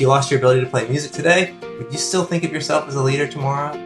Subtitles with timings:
[0.00, 2.88] if you lost your ability to play music today, would you still think of yourself
[2.88, 3.76] as a leader tomorrow?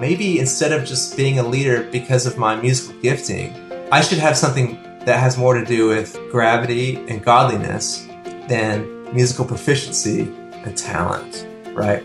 [0.00, 3.52] Maybe instead of just being a leader because of my musical gifting,
[3.92, 8.06] I should have something that has more to do with gravity and godliness
[8.48, 10.22] than musical proficiency
[10.64, 12.02] and talent, right?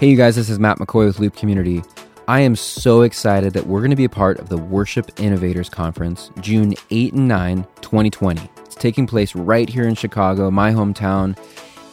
[0.00, 1.82] Hey, you guys, this is Matt McCoy with Loop Community.
[2.28, 5.68] I am so excited that we're going to be a part of the Worship Innovators
[5.68, 8.50] Conference June 8 and 9, 2020.
[8.78, 11.38] Taking place right here in Chicago, my hometown.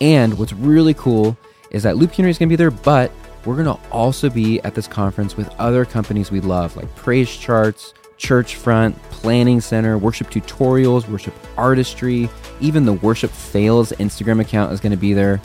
[0.01, 1.37] And what's really cool
[1.71, 3.11] is that Loop Community is going to be there, but
[3.45, 7.35] we're going to also be at this conference with other companies we love, like Praise
[7.35, 12.29] Charts, Churchfront, Planning Center, Worship Tutorials, Worship Artistry,
[12.61, 15.41] even the Worship Fails Instagram account is going to be there.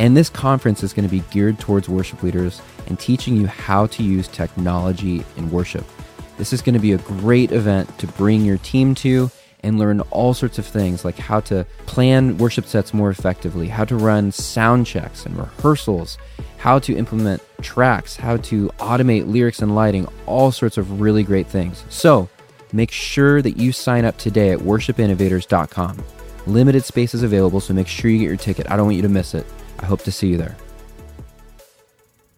[0.00, 3.86] And this conference is going to be geared towards worship leaders and teaching you how
[3.88, 5.84] to use technology in worship.
[6.38, 9.28] This is going to be a great event to bring your team to
[9.68, 13.84] and learn all sorts of things like how to plan worship sets more effectively, how
[13.84, 16.18] to run sound checks and rehearsals,
[16.56, 21.46] how to implement tracks, how to automate lyrics and lighting, all sorts of really great
[21.46, 21.84] things.
[21.90, 22.28] So
[22.72, 26.02] make sure that you sign up today at worshipinnovators.com.
[26.46, 28.70] Limited spaces available, so make sure you get your ticket.
[28.70, 29.46] I don't want you to miss it.
[29.80, 30.56] I hope to see you there.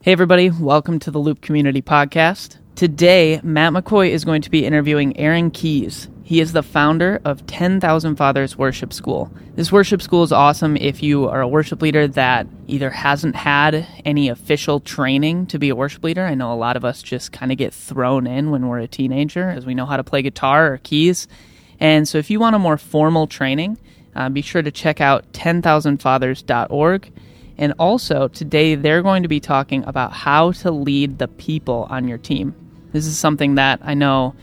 [0.02, 2.56] Hey, everybody, welcome to the Loop Community Podcast.
[2.80, 6.08] Today, Matt McCoy is going to be interviewing Aaron Keyes.
[6.22, 9.30] He is the founder of 10,000 Fathers Worship School.
[9.54, 13.86] This worship school is awesome if you are a worship leader that either hasn't had
[14.06, 16.24] any official training to be a worship leader.
[16.24, 18.88] I know a lot of us just kind of get thrown in when we're a
[18.88, 21.28] teenager as we know how to play guitar or keys.
[21.80, 23.76] And so, if you want a more formal training,
[24.16, 27.12] uh, be sure to check out 10,000fathers.org.
[27.58, 32.08] And also, today they're going to be talking about how to lead the people on
[32.08, 32.54] your team.
[32.92, 34.34] This is something that I know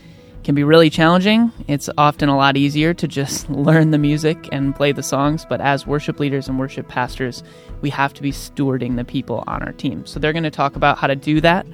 [0.44, 1.52] can be really challenging.
[1.66, 5.60] It's often a lot easier to just learn the music and play the songs, but
[5.60, 7.42] as worship leaders and worship pastors,
[7.82, 10.06] we have to be stewarding the people on our team.
[10.06, 11.66] So they're going to talk about how to do that.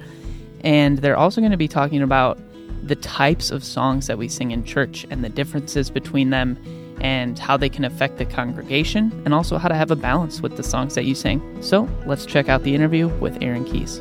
[0.61, 2.37] And they're also going to be talking about
[2.83, 6.57] the types of songs that we sing in church and the differences between them
[7.01, 10.55] and how they can affect the congregation, and also how to have a balance with
[10.55, 11.61] the songs that you sing.
[11.61, 13.99] So let's check out the interview with Aaron Keyes.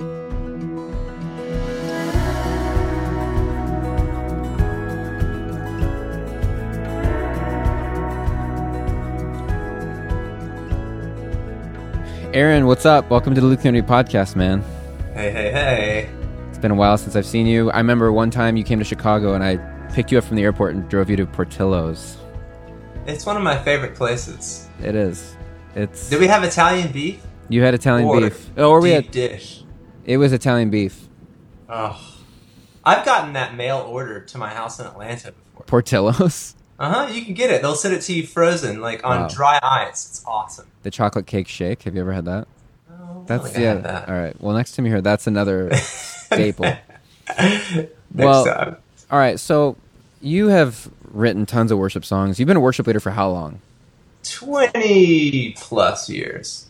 [12.34, 13.08] Aaron, what's up?
[13.10, 14.60] Welcome to the Loop Community Podcast, man.
[15.14, 16.10] Hey, hey, hey.
[16.48, 17.70] It's been a while since I've seen you.
[17.70, 19.56] I remember one time you came to Chicago and I
[19.92, 22.16] picked you up from the airport and drove you to Portillo's.
[23.06, 24.68] It's one of my favorite places.
[24.82, 25.36] It is.
[25.76, 26.10] It's.
[26.10, 27.24] Did we have Italian beef?
[27.50, 28.50] You had Italian or beef.
[28.56, 29.12] Oh, or we had.
[29.12, 29.62] dish.
[30.04, 31.08] It was Italian beef.
[31.68, 32.18] Oh,
[32.82, 35.66] I've gotten that mail order to my house in Atlanta before.
[35.66, 36.56] Portillo's.
[36.78, 37.12] Uh huh.
[37.12, 37.62] You can get it.
[37.62, 39.28] They'll send it to you frozen, like on Wow.
[39.28, 40.08] dry ice.
[40.08, 40.66] It's awesome.
[40.82, 41.82] The chocolate cake shake.
[41.84, 42.48] Have you ever had that?
[42.90, 43.74] Oh, That's I yeah.
[43.74, 44.08] had that.
[44.08, 44.34] All right.
[44.40, 46.72] Well, next time you hear, that's another staple.
[47.38, 48.76] Next Well- time.
[49.10, 49.38] All right.
[49.38, 49.76] So
[50.20, 52.38] you have written tons of worship songs.
[52.40, 53.60] You've been a worship leader for how long?
[54.24, 56.66] Twenty plus years.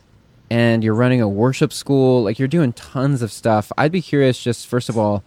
[0.51, 2.23] And you're running a worship school.
[2.23, 3.73] Like you're doing tons of stuff.
[3.79, 4.43] I'd be curious.
[4.43, 5.23] Just first of all,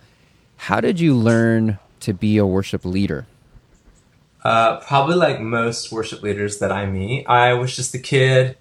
[0.58, 3.26] how did you learn to be a worship leader?
[4.48, 8.56] Uh, probably like most worship leaders that I meet, I was just a kid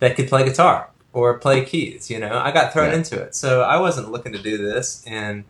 [0.00, 2.10] that could play guitar or play keys.
[2.12, 2.98] You know, I got thrown Yeah.
[2.98, 5.02] into it, so I wasn't looking to do this.
[5.06, 5.44] And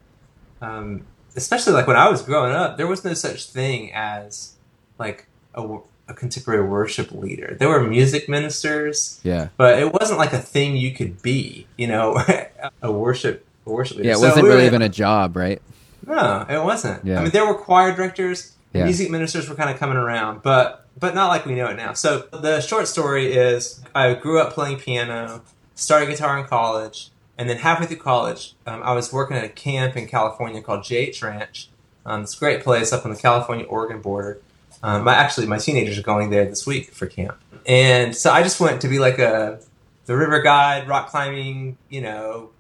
[0.61, 1.05] um,
[1.37, 4.55] especially like when I was growing up, there was no such thing as
[4.99, 5.63] like a,
[6.09, 7.57] a contemporary worship leader.
[7.59, 9.49] There were music ministers, Yeah.
[9.57, 11.67] but it wasn't like a thing you could be.
[11.77, 12.07] You know,
[12.83, 14.09] a worship a worship leader.
[14.11, 14.15] Yeah.
[14.17, 15.61] It wasn't we were- really even a job, right?
[16.07, 17.05] no, it wasn't.
[17.05, 17.19] Yeah.
[17.19, 18.85] I mean, there were choir directors, Yeah.
[18.85, 21.93] music ministers were kind of coming around, but but not like we know it now.
[21.95, 25.43] So the short story is, I grew up playing piano,
[25.75, 29.49] started guitar in college, and then halfway through college, um, I was working at a
[29.49, 31.69] camp in California called JH Ranch.
[32.05, 34.41] Um, it's a great place up on the California-Oregon border.
[34.83, 38.43] Um, my, actually, my teenagers are going there this week for camp, and so I
[38.43, 39.61] just went to be like a
[40.07, 41.79] the river guide, rock climbing.
[41.89, 42.51] You know,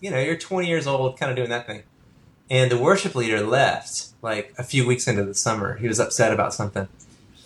[0.00, 1.82] you know, you're 20 years old, kind of doing that thing.
[2.50, 5.76] And the worship leader left like a few weeks into the summer.
[5.76, 6.88] He was upset about something.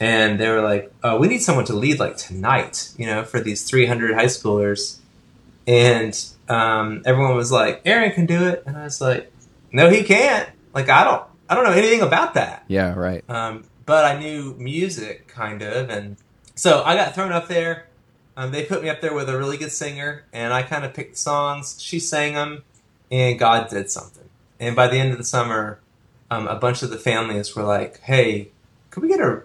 [0.00, 3.40] And they were like, oh, we need someone to lead like tonight, you know, for
[3.40, 4.99] these 300 high schoolers.
[5.66, 6.19] And
[6.49, 8.64] um, everyone was like, Aaron can do it.
[8.66, 9.32] And I was like,
[9.70, 10.49] no, he can't.
[10.75, 12.64] Like, I don't, I don't know anything about that.
[12.69, 12.94] Yeah.
[12.94, 13.22] Right.
[13.28, 16.16] Um, but I knew music kind of, and
[16.54, 17.88] so I got thrown up there.
[18.37, 20.94] Um, they put me up there with a really good singer, and I kind of
[20.94, 21.81] picked songs.
[21.81, 22.62] She sang them,
[23.10, 24.22] and God did something.
[24.62, 25.81] And by the end of the summer,
[26.31, 28.49] um, a bunch of the families were like, "Hey,
[28.91, 29.43] could we get a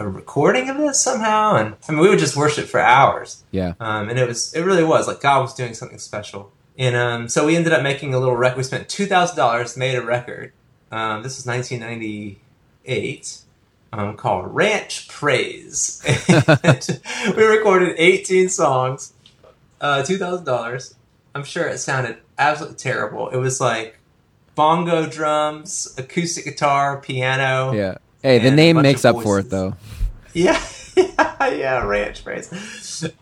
[0.00, 3.44] a recording of this somehow, and I mean, we would just worship for hours.
[3.50, 3.74] Yeah.
[3.80, 6.52] Um, and it was, it really was like God was doing something special.
[6.78, 8.58] And um, so we ended up making a little record.
[8.58, 10.52] We spent two thousand dollars, made a record.
[10.90, 13.40] Um, this was 1998,
[13.92, 16.02] um, called Ranch Praise.
[17.36, 19.12] we recorded 18 songs,
[19.80, 20.94] uh, two thousand dollars.
[21.34, 23.28] I'm sure it sounded absolutely terrible.
[23.28, 23.97] It was like
[24.58, 27.72] bongo drums, acoustic guitar, piano.
[27.72, 27.98] Yeah.
[28.24, 29.76] Hey, the name makes up for it though.
[30.34, 30.60] Yeah,
[30.94, 32.52] yeah, yeah, ranch praise.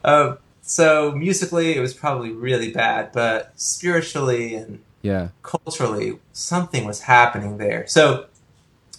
[0.02, 5.28] Um, so musically, it was probably really bad, but spiritually and Yeah.
[5.42, 7.86] culturally, something was happening there.
[7.86, 8.26] So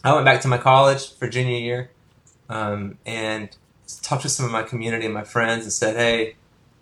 [0.03, 1.89] I went back to my college for junior year
[2.49, 3.49] um, and
[4.01, 6.35] talked to some of my community and my friends and said, "Hey,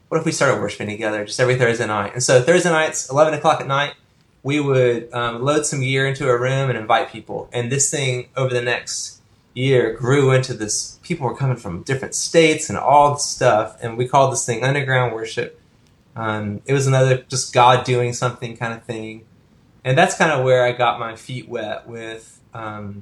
[0.09, 3.33] what if we started worshiping together just every Thursday night?" And so Thursday nights, eleven
[3.33, 3.95] o'clock at night,
[4.45, 7.49] we would um, load some gear into a room and invite people.
[7.51, 9.19] And this thing over the next
[9.55, 10.99] year grew into this.
[11.01, 14.63] People were coming from different states and all this stuff, and we called this thing
[14.63, 15.59] underground worship.
[16.15, 19.25] Um, it was another just God doing something kind of thing,
[19.83, 23.01] and that's kind of where I got my feet wet with um,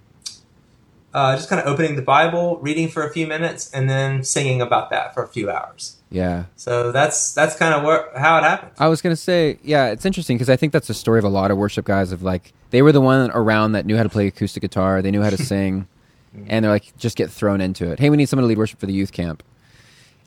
[1.13, 4.61] uh, just kind of opening the Bible, reading for a few minutes, and then singing
[4.61, 5.97] about that for a few hours.
[6.13, 6.45] Yeah.
[6.55, 8.73] So that's that's kind of where how it happened.
[8.77, 11.29] I was gonna say, yeah, it's interesting because I think that's the story of a
[11.29, 12.11] lot of worship guys.
[12.11, 15.09] Of like, they were the one around that knew how to play acoustic guitar, they
[15.09, 15.87] knew how to sing,
[16.35, 16.45] mm-hmm.
[16.47, 17.99] and they're like, just get thrown into it.
[17.99, 19.41] Hey, we need someone to lead worship for the youth camp.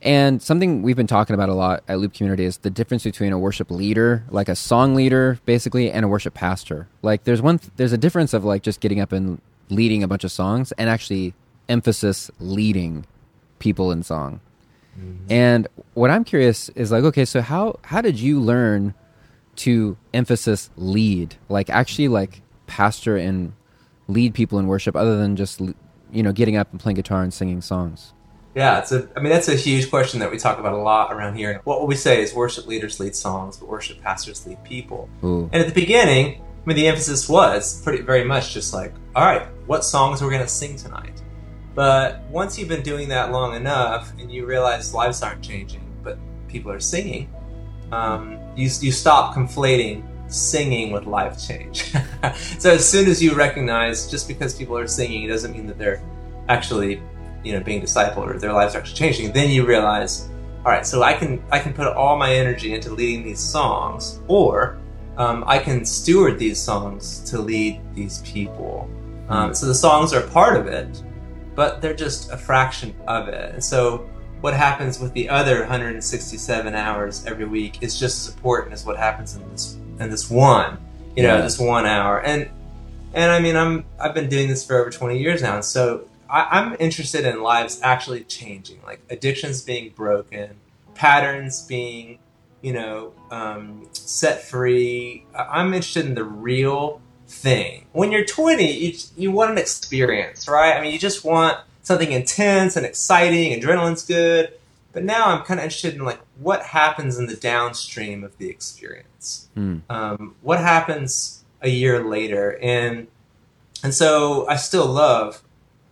[0.02, 3.32] And something we've been talking about a lot at Loop Community is the difference between
[3.32, 6.88] a worship leader, like a song leader, basically, and a worship pastor.
[7.00, 9.40] Like, there's one, there's a difference of like just getting up and
[9.70, 11.32] leading a bunch of songs, and actually
[11.68, 13.06] emphasis leading
[13.60, 14.40] people in song.
[14.98, 15.32] Mm-hmm.
[15.32, 18.94] And what I'm curious is like, okay, so how how did you learn
[19.56, 23.52] to emphasis lead, like actually like pastor and
[24.08, 27.32] lead people in worship, other than just you know getting up and playing guitar and
[27.32, 28.12] singing songs?
[28.54, 29.06] Yeah, it's a.
[29.14, 31.60] I mean, that's a huge question that we talk about a lot around here.
[31.64, 35.10] What we say is worship leaders lead songs, but worship pastors lead people.
[35.22, 38.94] Ooh, And at the beginning, I mean, the emphasis was pretty very much just like,
[39.14, 41.22] all right, what songs we're we going to sing tonight?
[41.76, 46.18] But once you've been doing that long enough, and you realize lives aren't changing, but
[46.48, 47.30] people are singing,
[47.92, 51.92] um, you you stop conflating singing with life change.
[52.58, 55.78] so as soon as you recognize, just because people are singing, it doesn't mean that
[55.78, 56.02] they're
[56.48, 57.02] actually,
[57.44, 59.32] you know, being discipled or their lives are actually changing.
[59.32, 60.30] Then you realize,
[60.64, 64.20] all right, so I can I can put all my energy into leading these songs,
[64.28, 64.78] or
[65.18, 68.88] um, I can steward these songs to lead these people.
[69.28, 71.02] Um, so the songs are part of it,
[71.56, 73.54] but they're just a fraction of it.
[73.54, 74.08] And so
[74.42, 78.96] what happens with the other 167 hours every week is just as important as what
[78.96, 80.78] happens in this in this one,
[81.16, 81.42] you know, Yeah.
[81.42, 82.20] this one hour.
[82.22, 82.48] And
[83.14, 86.06] and I mean, I'm I've been doing this for over 20 years now, and so
[86.28, 90.50] I, I'm interested in lives actually changing, like addictions being broken,
[90.94, 92.18] patterns being,
[92.60, 95.24] you know, um, set free.
[95.34, 97.86] I'm interested in the real thing.
[97.92, 100.76] When you're 20, you you want an experience, right?
[100.76, 103.58] I mean, you just want something intense and exciting.
[103.60, 104.52] Adrenaline's good,
[104.92, 108.48] but now I'm kind of interested in like what happens in the downstream of the
[108.48, 109.78] experience Hmm.
[109.90, 113.08] um, what happens a year later and
[113.82, 115.42] and so i still love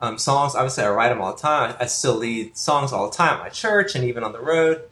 [0.00, 3.16] um, songs obviously i write them all the time i still lead songs all the
[3.16, 4.82] time at my church and even on the road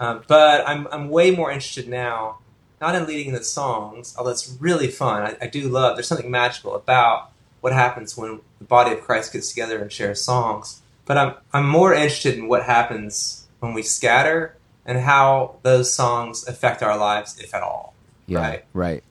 [0.00, 2.38] um, but I'm, I'm way more interested now
[2.82, 6.30] not in leading the songs although it's really fun I, I do love there's something
[6.30, 7.30] magical about
[7.62, 11.68] what happens when the body of christ gets together and shares songs but i'm, I'm
[11.68, 17.38] more interested in what happens when we scatter and how those songs affect our lives
[17.38, 17.94] if at all
[18.26, 18.64] yeah, Right.
[18.72, 19.04] right.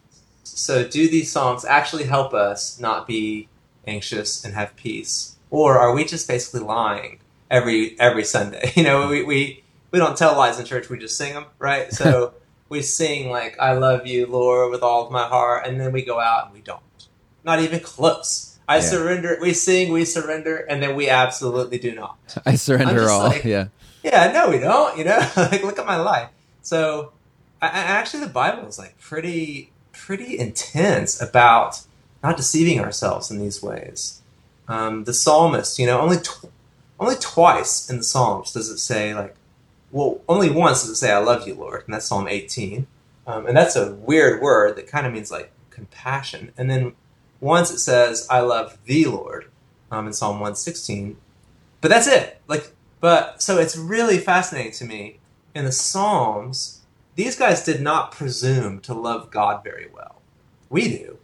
[0.44, 3.48] so, do these songs actually help us not be
[3.86, 8.72] anxious and have peace, or are we just basically lying every every Sunday?
[8.76, 11.92] You know, we we, we don't tell lies in church; we just sing them, right?
[11.94, 12.34] So
[12.72, 16.02] we sing like "I love you, Lord, with all of my heart," and then we
[16.04, 16.82] go out and we don't,
[17.44, 18.58] not even close.
[18.68, 18.82] I Yeah.
[18.82, 19.38] surrender.
[19.42, 22.18] We sing, we surrender, and then we absolutely do not.
[22.46, 23.24] I surrender all.
[23.26, 23.68] like- yeah,
[24.04, 24.98] Yeah, no, we don't.
[24.98, 26.30] You know, like look at my life.
[26.64, 27.12] So,
[27.62, 31.82] I, I, actually, the Bible is like pretty, pretty intense about
[32.24, 34.22] not deceiving ourselves in these ways.
[34.68, 36.46] Um, the psalmist, you know, only tw-
[37.00, 39.36] only twice in the Psalms does it say like,
[39.92, 42.88] well, only once does it say "I love you, Lord," and that's Psalm 18,
[43.28, 46.52] um, and that's a weird word that kind of means like compassion.
[46.58, 46.94] And then
[47.40, 49.50] once it says "I love thee, Lord,"
[49.92, 51.18] um, in Psalm 116,
[51.82, 52.42] but that's it.
[52.48, 55.20] Like but so it's really fascinating to me
[55.54, 56.82] in the Psalms,
[57.16, 60.22] these guys did not presume to love God very well.
[60.70, 61.18] We do.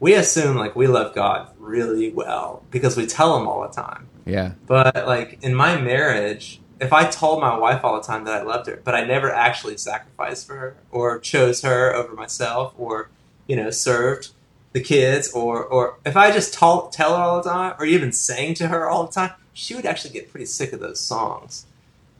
[0.00, 4.06] We assume like we love God really well because we tell him all the time.
[4.24, 4.52] Yeah.
[4.66, 8.42] But like in my marriage, if I told my wife all the time that I
[8.42, 13.08] loved her, but I never actually sacrificed for her or chose her over myself or,
[13.46, 14.30] you know, served
[14.72, 18.12] the kids or or if I just tell tell her all the time or even
[18.12, 21.66] sang to her all the time, she would actually get pretty sick of those songs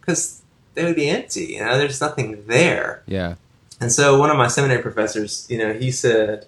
[0.00, 0.42] because
[0.74, 1.46] they would be empty.
[1.46, 3.02] You know, there's nothing there.
[3.06, 3.34] Yeah.
[3.80, 6.46] And so one of my seminary professors, you know, he said,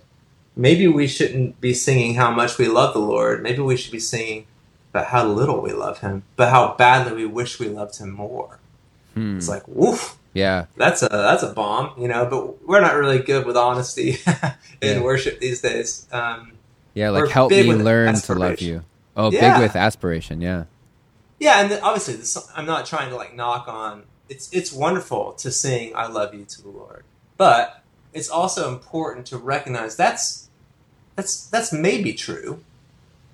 [0.57, 3.43] maybe we shouldn't be singing how much we love the Lord.
[3.43, 4.47] Maybe we should be singing
[4.91, 8.59] about how little we love Him, but how badly we wish we loved Him more.
[9.15, 9.37] Hmm.
[9.39, 10.67] It's like, woof, Yeah.
[10.77, 12.27] that's a that's a bomb, you know.
[12.27, 14.19] But we're not really good with honesty
[14.81, 15.01] in Yeah.
[15.03, 16.07] worship these days.
[16.13, 16.53] Um,
[16.95, 17.11] Yeah.
[17.11, 18.85] Like help me learn to love you.
[19.17, 19.55] Oh, Yeah.
[19.55, 20.41] big with aspiration.
[20.41, 20.65] Yeah.
[21.39, 24.05] yeah, and obviously, this, I'm not trying to like knock on.
[24.29, 27.03] It's it's wonderful to sing "I love you" to the Lord,
[27.37, 27.83] but
[28.13, 30.49] it's also important to recognize that's
[31.17, 32.63] that's that's maybe true.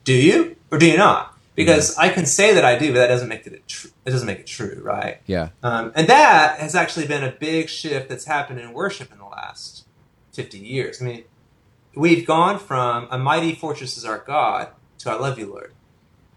[0.05, 1.36] Do you or do you not?
[1.57, 3.91] Because I can say that I do, but that doesn't make it true.
[4.05, 5.21] It doesn't make it true, right?
[5.27, 5.49] Yeah.
[5.63, 9.25] Um, and that has actually been a big shift that's happened in worship in the
[9.25, 9.87] last
[10.35, 11.01] 50 years.
[11.01, 11.25] I mean,
[11.95, 15.73] we've gone from a mighty fortress is our God to I love you, Lord.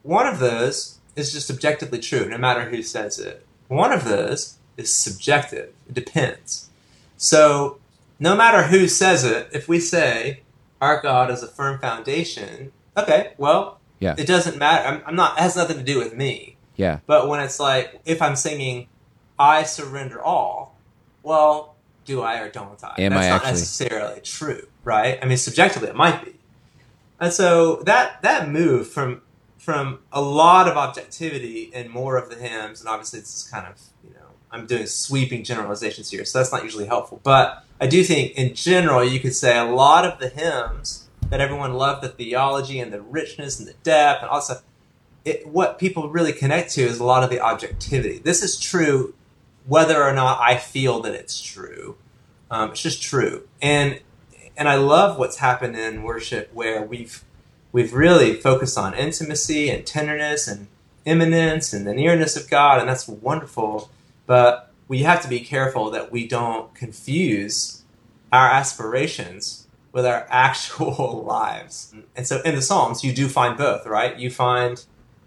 [0.04, 3.46] One of those is just objectively true, no matter who says it.
[3.68, 5.74] One of those is subjective.
[5.88, 6.70] It depends.
[7.18, 7.80] So,
[8.20, 10.42] no matter who says it, if we say
[10.82, 14.16] our God is a firm foundation, okay, well, Yeah.
[14.18, 14.88] it doesn't matter.
[14.88, 15.38] I'm, I'm not.
[15.38, 16.56] It has nothing to do with me.
[16.76, 17.00] Yeah.
[17.06, 18.88] But when it's like, if I'm singing,
[19.38, 20.78] I surrender all,
[21.24, 21.76] well,
[22.06, 22.96] do I or don't I?
[23.00, 25.20] Am That's I not actually- necessarily true, right?
[25.22, 26.36] I mean, subjectively, it might be.
[27.20, 29.22] And so that that move from
[29.58, 33.68] from a lot of objectivity and more of the hymns, and obviously this is kind
[33.68, 33.76] of
[34.08, 37.20] you know I'm doing sweeping generalizations here, so that's not usually helpful.
[37.24, 41.42] But I do think in general you could say a lot of the hymns that
[41.42, 44.64] everyone loved the theology and the richness and the depth and all that stuff
[45.26, 48.20] it, what people really connect to is a lot of the objectivity.
[48.20, 49.14] This is true
[49.68, 51.98] whether or not I feel that it's true.
[52.50, 54.00] Um, it's just true, and
[54.58, 57.24] and I love what's happened in worship where we've
[57.72, 60.68] we've really focused on intimacy and tenderness and
[61.06, 63.92] immanence and the nearness of God, and that's wonderful.
[64.26, 67.84] But we have to be careful that we don't confuse
[68.32, 71.94] our aspirations with our actual lives.
[72.16, 74.18] And so in the Psalms, you do find both, right?
[74.18, 74.84] You find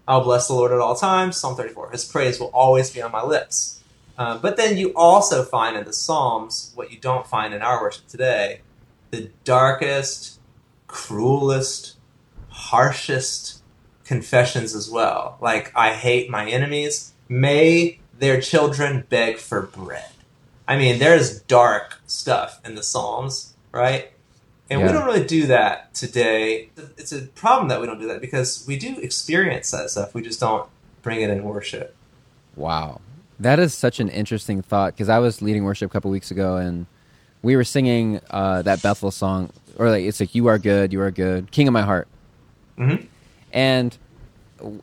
[0.07, 1.37] I'll bless the Lord at all times.
[1.37, 1.91] Psalm 34.
[1.91, 3.81] His praise will always be on my lips.
[4.17, 7.81] Uh, but then you also find in the Psalms what you don't find in our
[7.81, 8.61] worship today
[9.11, 10.39] the darkest,
[10.87, 11.97] cruelest,
[12.49, 13.61] harshest
[14.03, 15.37] confessions as well.
[15.39, 17.13] Like, I hate my enemies.
[17.29, 20.09] May their children beg for bread.
[20.67, 24.11] I mean, there's dark stuff in the Psalms, right?
[24.69, 26.69] And we don't really do that today.
[26.97, 30.15] It's a problem that we don't do that because we do experience that stuff.
[30.15, 30.67] We just don't
[31.03, 31.95] bring it in worship.
[32.55, 33.01] Wow.
[33.39, 36.55] That is such an interesting thought because I was leading worship a couple weeks ago
[36.57, 36.85] and
[37.41, 41.01] we were singing uh, that Bethel song, or like it's like "You Are Good, You
[41.01, 42.07] Are Good, King of My Heart,"
[42.79, 43.07] Mhm.
[43.51, 43.97] and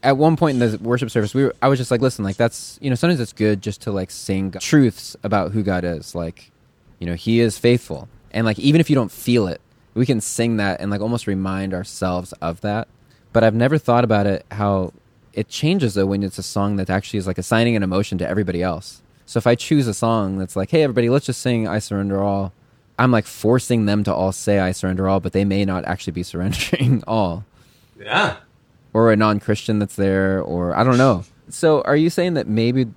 [0.03, 2.37] at one point in the worship service, we were, I was just like, "Listen, like
[2.37, 6.15] that's you know sometimes it's good just to like sing truths about who God is,
[6.15, 6.51] like
[6.99, 9.63] you know He is faithful, and like even if you don't feel it,
[10.00, 12.88] we can sing that and like almost remind ourselves of that."
[13.33, 14.92] But I've never thought about it how
[15.33, 18.28] it changes though when it's a song that actually is like assigning an emotion to
[18.28, 19.02] everybody else.
[19.26, 22.21] So if I choose a song that's like, hey everybody, let's just sing I surrender
[22.21, 22.52] all,
[22.99, 26.14] I'm like forcing them to all say I surrender all, but they may not actually
[26.14, 27.45] be surrendering all.
[27.99, 28.37] Yeah.
[28.92, 31.23] Or a non Christian that's there, or I don't know.
[31.49, 32.88] So are you saying that maybe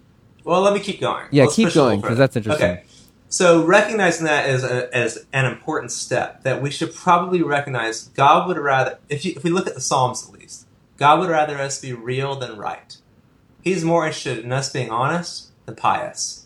[0.43, 1.25] Well, let me keep going.
[1.29, 2.15] Yeah, Let's keep going a little going, 'cause further.
[2.19, 2.69] that's interesting.
[2.72, 2.83] Okay.
[3.34, 8.48] So recognizing that as, a, as an important step, that we should probably recognize God
[8.48, 11.58] would rather, if, you, if we look at the Psalms at least, God would rather
[11.58, 12.96] us be real than right.
[13.63, 16.46] He's more interested in us being honest than pious.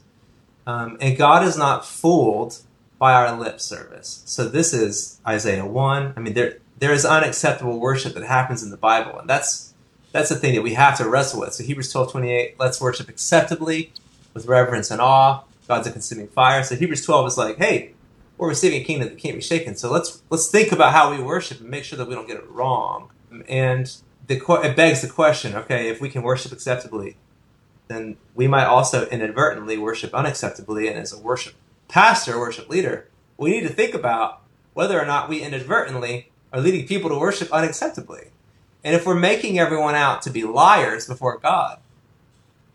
[0.66, 2.60] Um, and God is not fooled
[2.98, 4.24] by our lip service.
[4.26, 6.14] So this is Isaiah 1.
[6.16, 9.74] I mean, there there is unacceptable worship that happens in the Bible, and that's
[10.14, 11.54] that's the thing that we have to wrestle with.
[11.54, 13.92] So Hebrews 12, 28, let's worship acceptably
[14.34, 15.44] with reverence and awe.
[15.68, 16.64] God's a consuming fire.
[16.64, 17.94] So Hebrews 12 is like, hey,
[18.38, 19.76] we're receiving a kingdom that can't be shaken.
[19.76, 22.38] So let's let's think about how we worship and make sure that we don't get
[22.38, 23.10] it wrong.
[23.48, 23.92] And
[24.28, 27.18] the it begs the question, okay, if we can worship acceptably,
[27.88, 30.90] then we might also inadvertently worship unacceptably.
[30.90, 31.56] And as a worship
[31.88, 33.08] pastor, worship leader,
[33.38, 34.42] we need to think about
[34.74, 38.30] whether or not we inadvertently are leading people to worship unacceptably.
[38.84, 41.80] And if we're making everyone out to be liars before God,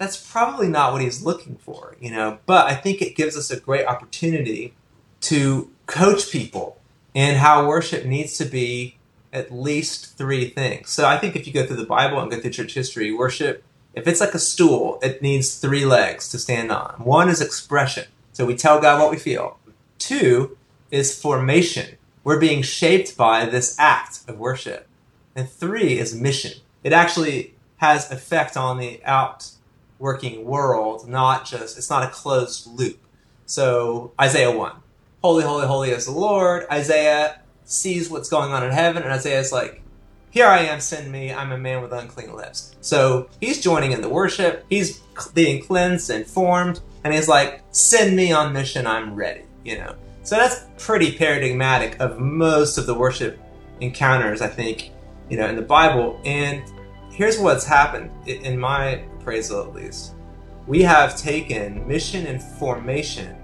[0.03, 2.39] that's probably not what he's looking for, you know.
[2.45, 4.75] But I think it gives us a great opportunity
[5.23, 6.77] to coach people
[7.15, 8.97] in how worship needs to be
[9.33, 10.91] at least three things.
[10.91, 13.63] So I think if you go through the Bible and go through church history, worship,
[13.95, 16.95] if it's like a stool, it needs three legs to stand on.
[16.99, 18.07] One is expression.
[18.33, 19.61] So we tell God what we feel.
[19.99, 20.59] Two
[20.91, 21.97] is formation.
[22.25, 24.89] We're being shaped by this act of worship.
[25.37, 26.61] And three is mission.
[26.83, 29.01] It actually has effect on the
[30.03, 32.99] outworking world, not just, it's not a closed loop.
[33.47, 34.73] So Isaiah 1.
[35.23, 36.67] Holy, holy, holy is the Lord.
[36.73, 39.81] Isaiah sees what's going on in heaven, and Isaiah's like,
[40.31, 41.33] Here I am, send me.
[41.33, 42.75] I'm a man with unclean lips.
[42.81, 44.65] So he's joining in the worship.
[44.69, 44.99] He's
[45.35, 48.89] being cleansed and formed, and he's like, Send me on mission.
[48.89, 49.43] I'm ready.
[49.65, 49.95] You know.
[50.25, 53.39] So that's pretty paradigmatic of most of the worship
[53.81, 54.91] encounters, I think,
[55.31, 56.21] you know, in the Bible.
[56.25, 56.65] And
[57.13, 60.15] here's what's happened in my appraisal, at least.
[60.67, 63.37] We have taken mission and formation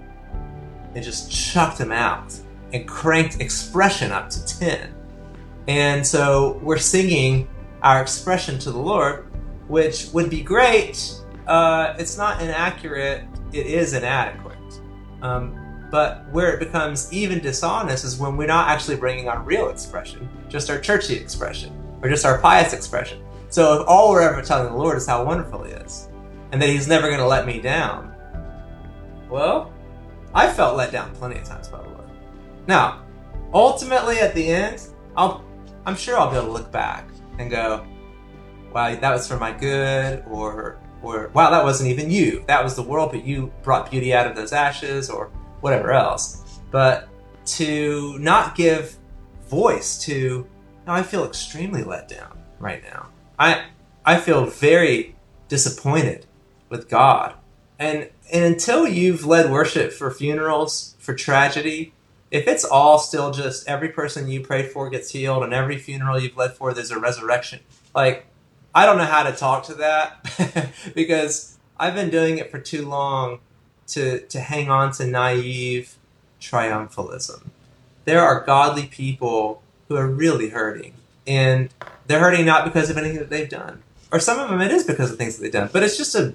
[0.95, 2.37] and just chucked them out
[2.73, 4.95] and cranked expression up to 10.
[5.67, 7.47] And so we're singing
[7.81, 9.27] our expression to the Lord,
[9.67, 11.13] which would be great.
[11.47, 14.57] Uh, it's not inaccurate, it is inadequate.
[15.21, 19.69] Um, but where it becomes even dishonest is when we're not actually bringing our real
[19.69, 21.71] expression, just our churchy expression,
[22.01, 23.23] or just our pious expression.
[23.49, 26.07] So if all we're ever telling the Lord is how wonderful He is,
[26.51, 28.15] and that He's never going to let me down,
[29.29, 29.73] well,
[30.33, 32.09] I felt let down plenty of times by the Lord.
[32.67, 33.03] Now,
[33.53, 34.87] ultimately, at the end,
[35.17, 35.43] I'll,
[35.85, 37.85] I'm sure I'll be able to look back and go,
[38.71, 42.43] "Wow, that was for my good," or, or "Wow, that wasn't even you.
[42.47, 46.59] That was the world, but you brought beauty out of those ashes," or whatever else.
[46.69, 47.09] But
[47.57, 48.97] to not give
[49.47, 50.47] voice to,
[50.85, 53.07] no, I feel extremely let down right now.
[53.39, 53.65] I
[54.05, 55.15] I feel very
[55.47, 56.25] disappointed
[56.69, 57.33] with God.
[57.79, 61.93] And and until you've led worship for funerals, for tragedy,
[62.29, 66.19] if it's all still just every person you prayed for gets healed and every funeral
[66.19, 67.61] you've led for there's a resurrection,
[67.95, 68.27] like
[68.75, 72.87] I don't know how to talk to that because I've been doing it for too
[72.87, 73.39] long
[73.87, 75.95] to to hang on to naive
[76.39, 77.47] triumphalism.
[78.05, 80.93] There are godly people who are really hurting,
[81.29, 81.69] and
[82.07, 84.83] they're hurting not because of anything that they've done, or some of them it is
[84.83, 85.69] because of things that they've done.
[85.71, 86.33] But it's just a,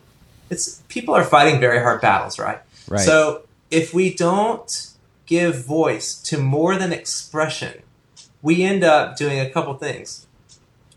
[0.48, 2.60] it's people are fighting very hard battles, right?
[2.88, 3.00] Right.
[3.00, 4.92] So if we don't
[5.26, 7.82] give voice to more than expression,
[8.40, 10.26] we end up doing a couple things.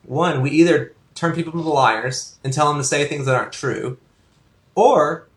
[0.04, 3.52] One, we either turn people into liars and tell them to say things that aren't
[3.52, 3.98] true,
[4.76, 5.28] or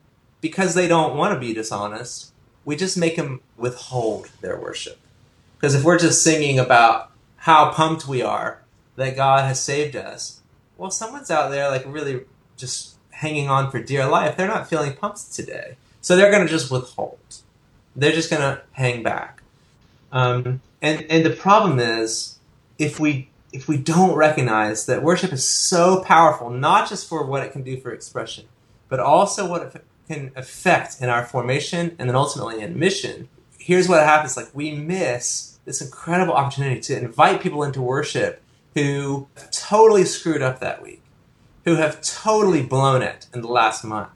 [0.42, 2.32] because they don't want to be dishonest,
[2.64, 4.98] we just make them withhold their worship.
[5.56, 7.09] Because if we're just singing about
[7.40, 8.60] how pumped we are
[8.96, 10.40] that God has saved us,
[10.76, 12.22] well, someone's out there like really
[12.56, 14.36] just hanging on for dear life.
[14.36, 15.76] They're not feeling pumped today.
[16.02, 17.18] So they're going to just withhold.
[17.96, 19.42] They're just going to hang back.
[20.12, 22.38] Um, and, and the problem is
[22.78, 27.42] if we if we don't recognize that worship is so powerful, not just for what
[27.42, 28.44] it can do for expression,
[28.88, 33.88] but also what it can affect in our formation and then ultimately in mission, here's
[33.88, 38.42] what happens like we miss this incredible opportunity to invite people into worship
[38.74, 41.02] who totally screwed up that week,
[41.64, 44.10] who have totally blown it in the last month.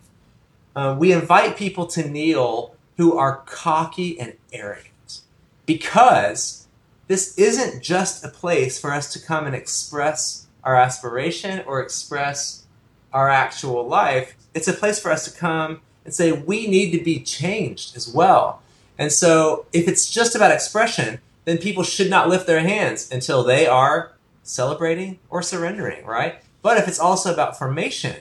[0.76, 5.20] Uh, we invite people to kneel who are cocky and arrogant
[5.66, 6.66] because
[7.06, 12.64] this isn't just a place for us to come and express our aspiration or express
[13.12, 14.34] our actual life.
[14.54, 18.08] It's a place for us to come and say we need to be changed as
[18.08, 18.62] well.
[18.98, 23.42] And so if it's just about expression, then people should not lift their hands until
[23.42, 26.36] they are celebrating or surrendering, right?
[26.62, 28.16] But if it's also about formation,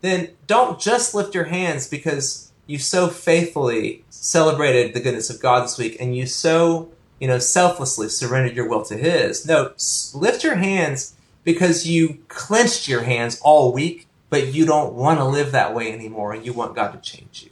[0.00, 5.64] then don't just lift your hands because you so faithfully celebrated the goodness of God
[5.64, 9.46] this week and you so, you know, selflessly surrendered your will to His.
[9.46, 9.72] No,
[10.14, 15.24] lift your hands because you clenched your hands all week, but you don't want to
[15.24, 17.50] live that way anymore and you want God to change you.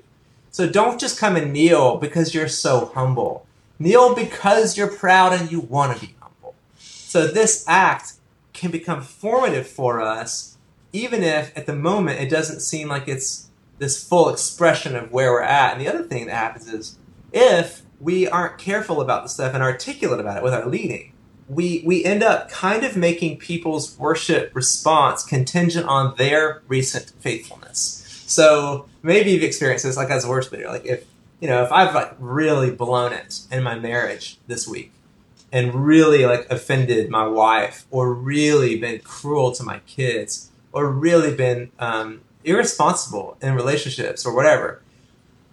[0.51, 3.47] So don't just come and kneel because you're so humble.
[3.79, 6.55] Kneel because you're proud and you want to be humble.
[6.79, 8.15] So this act
[8.53, 10.57] can become formative for us,
[10.93, 15.31] even if at the moment it doesn't seem like it's this full expression of where
[15.31, 15.73] we're at.
[15.73, 16.99] And the other thing that happens is
[17.33, 21.13] if we aren't careful about the stuff and articulate about it with our leading,
[21.49, 28.03] we we end up kind of making people's worship response contingent on their recent faithfulness.
[28.27, 30.69] So maybe you've experienced this like as a worship leader.
[30.69, 31.05] Like if
[31.41, 34.93] you know, if I've like really blown it in my marriage this week
[35.53, 41.35] and really like offended my wife or really been cruel to my kids or really
[41.35, 44.83] been um, irresponsible in relationships or whatever,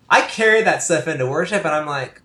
[0.09, 2.21] I carry that stuff into worship and I'm like,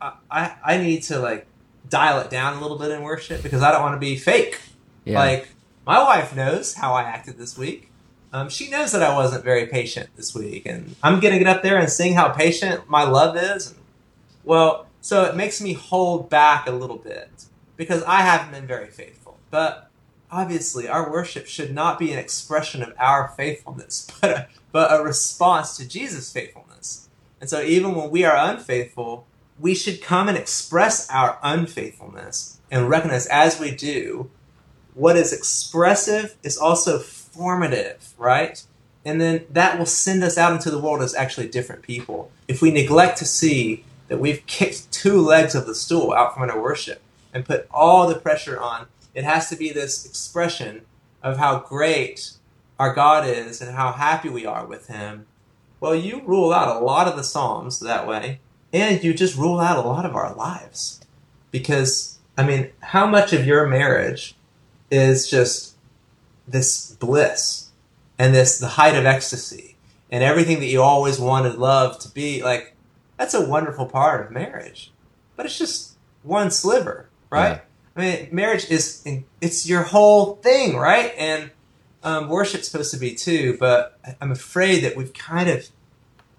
[0.00, 1.46] I, I need to like
[1.88, 4.60] dial it down a little bit in worship because I don't want to be fake.
[5.04, 5.18] Yeah.
[5.18, 5.48] Like
[5.86, 7.90] my wife knows how I acted this week.
[8.32, 11.62] Um, she knows that I wasn't very patient this week, and I'm gonna get up
[11.62, 13.70] there and sing how patient my love is.
[13.70, 13.80] And,
[14.44, 18.88] well, so it makes me hold back a little bit because I haven't been very
[18.88, 19.38] faithful.
[19.50, 19.90] But
[20.30, 25.02] obviously, our worship should not be an expression of our faithfulness, but a, but a
[25.02, 27.08] response to Jesus' faithfulness.
[27.40, 29.26] And so, even when we are unfaithful,
[29.58, 34.30] we should come and express our unfaithfulness and recognize as we do
[34.96, 36.98] what is expressive is also
[37.36, 38.62] formative, right?
[39.04, 42.30] And then that will send us out into the world as actually different people.
[42.48, 46.42] If we neglect to see that we've kicked two legs of the stool out from
[46.42, 47.00] under worship
[47.32, 50.82] and put all the pressure on, it has to be this expression
[51.22, 52.32] of how great
[52.78, 55.26] our God is and how happy we are with Him.
[55.80, 58.40] Well, you rule out a lot of the Psalms that way,
[58.72, 61.00] and you just rule out a lot of our lives.
[61.50, 64.34] Because, I mean, how much of your marriage
[64.90, 65.75] is just
[66.46, 67.68] this bliss
[68.18, 69.76] and this the height of ecstasy
[70.10, 72.74] and everything that you always wanted love to be like
[73.16, 74.92] that's a wonderful part of marriage.
[75.36, 77.62] But it's just one sliver right?
[77.96, 79.06] I mean marriage is
[79.40, 81.12] it's your whole thing right?
[81.16, 81.50] And
[82.02, 85.66] um, worship's supposed to be too but i'm afraid that we've kind of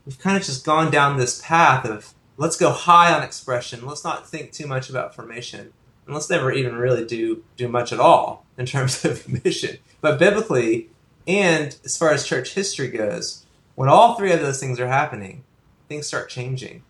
[0.05, 3.85] we've kind of just gone down this path of let's go high on expression.
[3.85, 5.73] Let's not think too much about formation
[6.07, 9.77] and let's never even really do do much at all in terms of mission.
[10.01, 10.89] But biblically,
[11.27, 15.43] and as far as church history goes, when all three of those things are happening,
[15.89, 16.83] things start changing.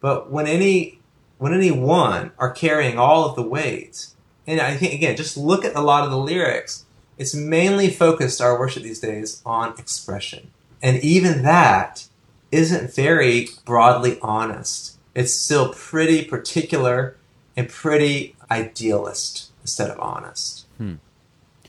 [0.00, 1.00] But when any
[1.38, 4.08] when any one are carrying all of the weight,
[4.46, 6.84] and I think again, just look at a lot of the lyrics.
[7.16, 10.50] It's mainly focused our worship these days on expression,
[10.82, 12.08] and even that
[12.50, 14.98] isn't very broadly honest.
[15.14, 17.16] It's still pretty particular
[17.56, 20.66] and pretty idealist instead of honest.
[20.78, 20.94] Hmm.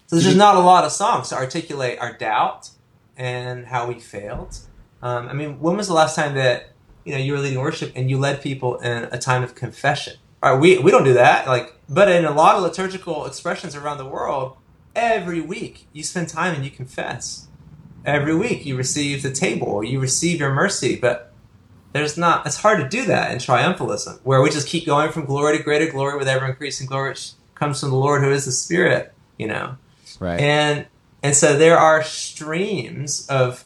[0.08, 2.70] So there's just not a lot of songs to articulate our doubt
[3.18, 4.58] and how we failed.
[5.02, 6.72] Um, I mean, when was the last time that
[7.04, 10.16] you know you were leading worship and you led people in a time of confession?
[10.44, 11.48] All right, we we don't do that.
[11.48, 14.58] Like, but in a lot of liturgical expressions around the world,
[14.96, 17.48] every week you spend time and you confess.
[18.06, 21.34] Every week you receive the table, you receive your mercy, but
[21.96, 22.46] there's not.
[22.46, 25.64] It's hard to do that in triumphalism, where we just keep going from glory to
[25.64, 29.14] greater glory with ever increasing glory, which comes from the Lord who is the Spirit.
[29.38, 29.78] You know,
[30.20, 30.38] right?
[30.38, 30.88] And
[31.24, 33.64] and so there are streams of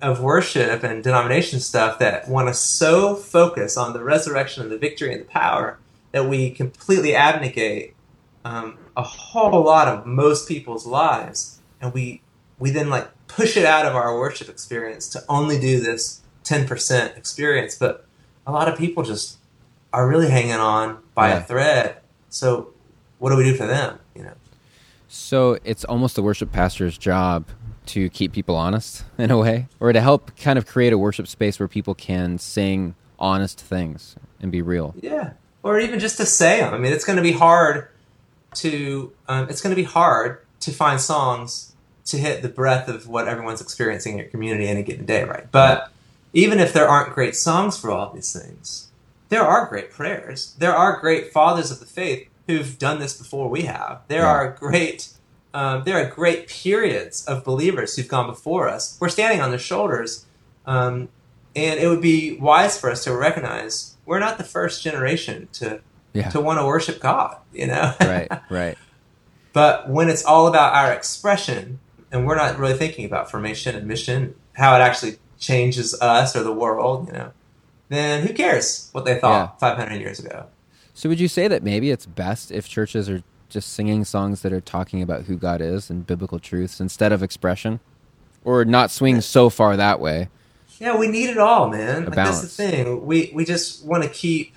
[0.00, 4.78] of worship and denomination stuff that want to so focus on the resurrection and the
[4.78, 5.80] victory and the power
[6.12, 7.96] that we completely abnegate
[8.44, 12.22] um, a whole lot of most people's lives, and we
[12.60, 16.66] we then like push it out of our worship experience to only do this ten
[16.66, 17.74] percent experience.
[17.76, 18.06] But
[18.46, 19.36] a lot of people just
[19.92, 21.38] are really hanging on by Yeah.
[21.38, 21.96] a thread.
[22.30, 22.68] So
[23.18, 23.98] what do we do for them?
[24.14, 24.32] You know.
[25.08, 27.46] So it's almost the worship pastor's job
[27.86, 31.26] to keep people honest in a way, or to help kind of create a worship
[31.28, 34.94] space where people can sing honest things and be real.
[35.00, 35.32] Yeah,
[35.62, 36.74] or even just to say them.
[36.74, 37.88] I mean, it's going to be hard
[38.54, 41.72] to um, it's going to be hard to find songs
[42.06, 45.50] to hit the breadth of what everyone's experiencing in your community any given day, right?
[45.50, 45.90] But
[46.36, 48.88] even if there aren't great songs for all these things,
[49.30, 50.54] there are great prayers.
[50.58, 54.02] There are great fathers of the faith who've done this before we have.
[54.08, 54.28] There Yeah.
[54.36, 55.08] are great.
[55.54, 58.98] Um, there are great periods of believers who've gone before us.
[59.00, 60.26] We're standing on their shoulders,
[60.66, 61.08] um,
[61.56, 65.80] and it would be wise for us to recognize we're not the first generation to
[66.12, 66.28] Yeah.
[66.30, 67.36] to want to worship God.
[67.54, 68.76] You know, right, right.
[69.54, 71.78] but when it's all about our expression,
[72.12, 76.42] and we're not really thinking about formation and mission, how it actually changes us or
[76.42, 77.32] the world, you know,
[77.88, 80.46] then who cares what they thought 500 years ago?
[80.94, 84.52] So would you say that maybe it's best if churches are just singing songs that
[84.52, 87.80] are talking about who God is and biblical truths instead of expression?
[88.44, 90.28] Or not swing so far that way?
[90.78, 92.04] Yeah, we need it all, man.
[92.04, 93.04] Like, that's the thing.
[93.04, 94.54] We we just want to keep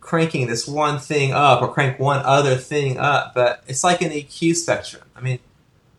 [0.00, 4.10] cranking this one thing up or crank one other thing up, but it's like an
[4.10, 5.04] EQ spectrum.
[5.14, 5.38] I mean,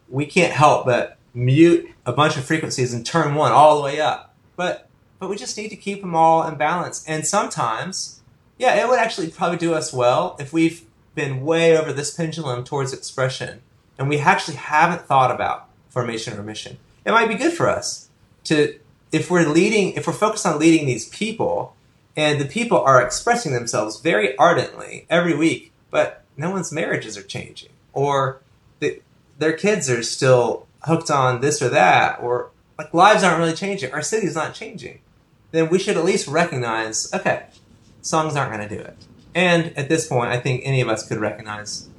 [0.10, 4.00] we can't help but mute a bunch of frequencies and turn one all the way
[4.00, 4.36] up.
[4.56, 4.88] But
[5.20, 7.06] but we just need to keep them all in balance.
[7.08, 8.22] And sometimes,
[8.58, 12.64] yeah, it would actually probably do us well if we've been way over this pendulum
[12.64, 13.62] towards expression
[14.00, 16.78] and we actually haven't thought about formation or mission.
[17.06, 18.10] It might be good for us
[18.46, 18.80] to
[19.12, 21.76] if we're leading if we're focused on leading these people
[22.16, 27.24] and the people are expressing themselves very ardently every week but no one's marriages are
[27.24, 28.42] changing or
[28.80, 29.02] the,
[29.38, 33.92] their kids are still hooked on this or that or like lives aren't really changing
[33.94, 35.00] our city's not changing
[35.52, 37.46] then we should at least recognize okay
[38.02, 38.98] songs aren't going to do it
[39.34, 41.90] And at this point, I think any of us could recognize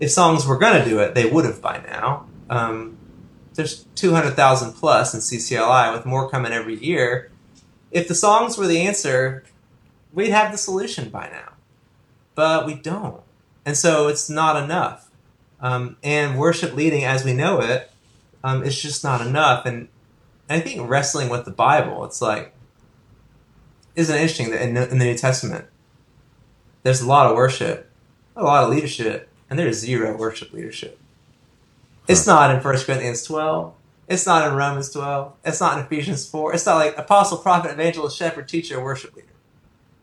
[0.00, 2.26] if songs were going to do it, they would have by now.
[2.50, 2.98] Um,
[3.54, 7.30] there's 200,000 plus in CCLI with more coming every year.
[7.90, 9.44] If the songs were the answer,
[10.12, 11.52] we'd have the solution by now.
[12.34, 13.22] But we don't.
[13.64, 15.10] And so it's not enough.
[15.60, 17.91] Um, and worship leading as we know it
[18.44, 19.66] um, is just not enough.
[19.66, 19.88] And,
[20.48, 22.54] and I think wrestling with the Bible, it's like,
[23.94, 25.66] isn't it interesting that in, in the New Testament,
[26.82, 27.90] there's a lot of worship,
[28.34, 30.98] a lot of leadership, and there's zero worship leadership.
[32.08, 33.74] It's not in 1 Corinthians 12.
[34.08, 35.32] It's not in Romans 12.
[35.44, 36.54] It's not in Ephesians 4.
[36.54, 39.28] It's not like apostle, prophet, evangelist, shepherd, teacher, worship leader.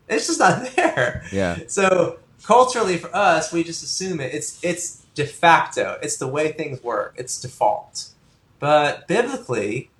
[0.08, 1.24] It's just not there.
[1.30, 1.58] Yeah.
[1.66, 4.34] So culturally for us, we just assume it.
[4.34, 5.98] It's it's de facto.
[6.02, 7.14] It's the way things work.
[7.16, 8.08] It's default.
[8.60, 9.90] But biblically,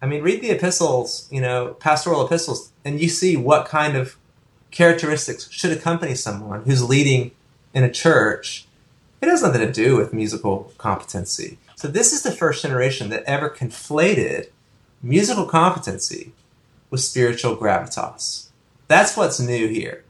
[0.00, 4.16] I mean, read the epistles, you know, pastoral epistles, and you see what kind of
[4.70, 7.32] characteristics should accompany someone who's leading
[7.74, 8.66] in a church.
[9.20, 11.58] It has nothing to do with musical competency.
[11.76, 14.48] So this is the first generation that ever conflated
[15.02, 16.32] musical competency
[16.90, 18.48] with spiritual gravitas.
[18.86, 20.04] That's what's new here.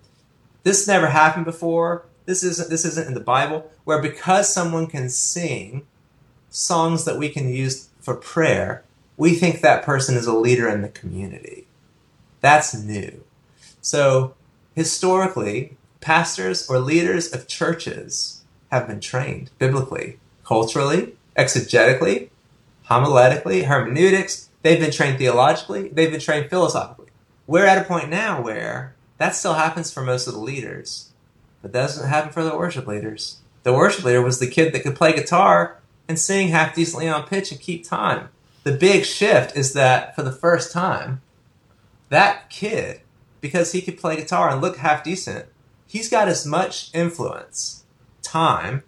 [0.63, 2.05] This never happened before.
[2.27, 5.87] This isn't this isn't in the Bible where because someone can sing
[6.49, 8.83] songs that we can use for prayer,
[9.17, 11.69] we think that person is a leader in the community.
[12.41, 13.23] That's new.
[13.81, 14.35] So
[14.75, 18.43] historically, pastors or leaders of churches
[18.73, 22.31] have been trained biblically, culturally, exegetically,
[22.89, 24.49] homiletically, hermeneutics.
[24.63, 25.87] They've been trained theologically.
[25.87, 27.11] They've been trained philosophically.
[27.47, 31.13] We're at a point now where that still happens for most of the leaders,
[31.63, 33.39] but that doesn't happen for the worship leaders.
[33.63, 35.80] The worship leader was the kid that could play guitar
[36.11, 38.31] and sing half decently on pitch and keep time.
[38.65, 41.23] The big shift is that for the first time,
[42.09, 43.03] that kid,
[43.41, 45.47] because he could play guitar and look half decent,
[45.87, 47.85] he's got as much influence,
[48.23, 48.83] time,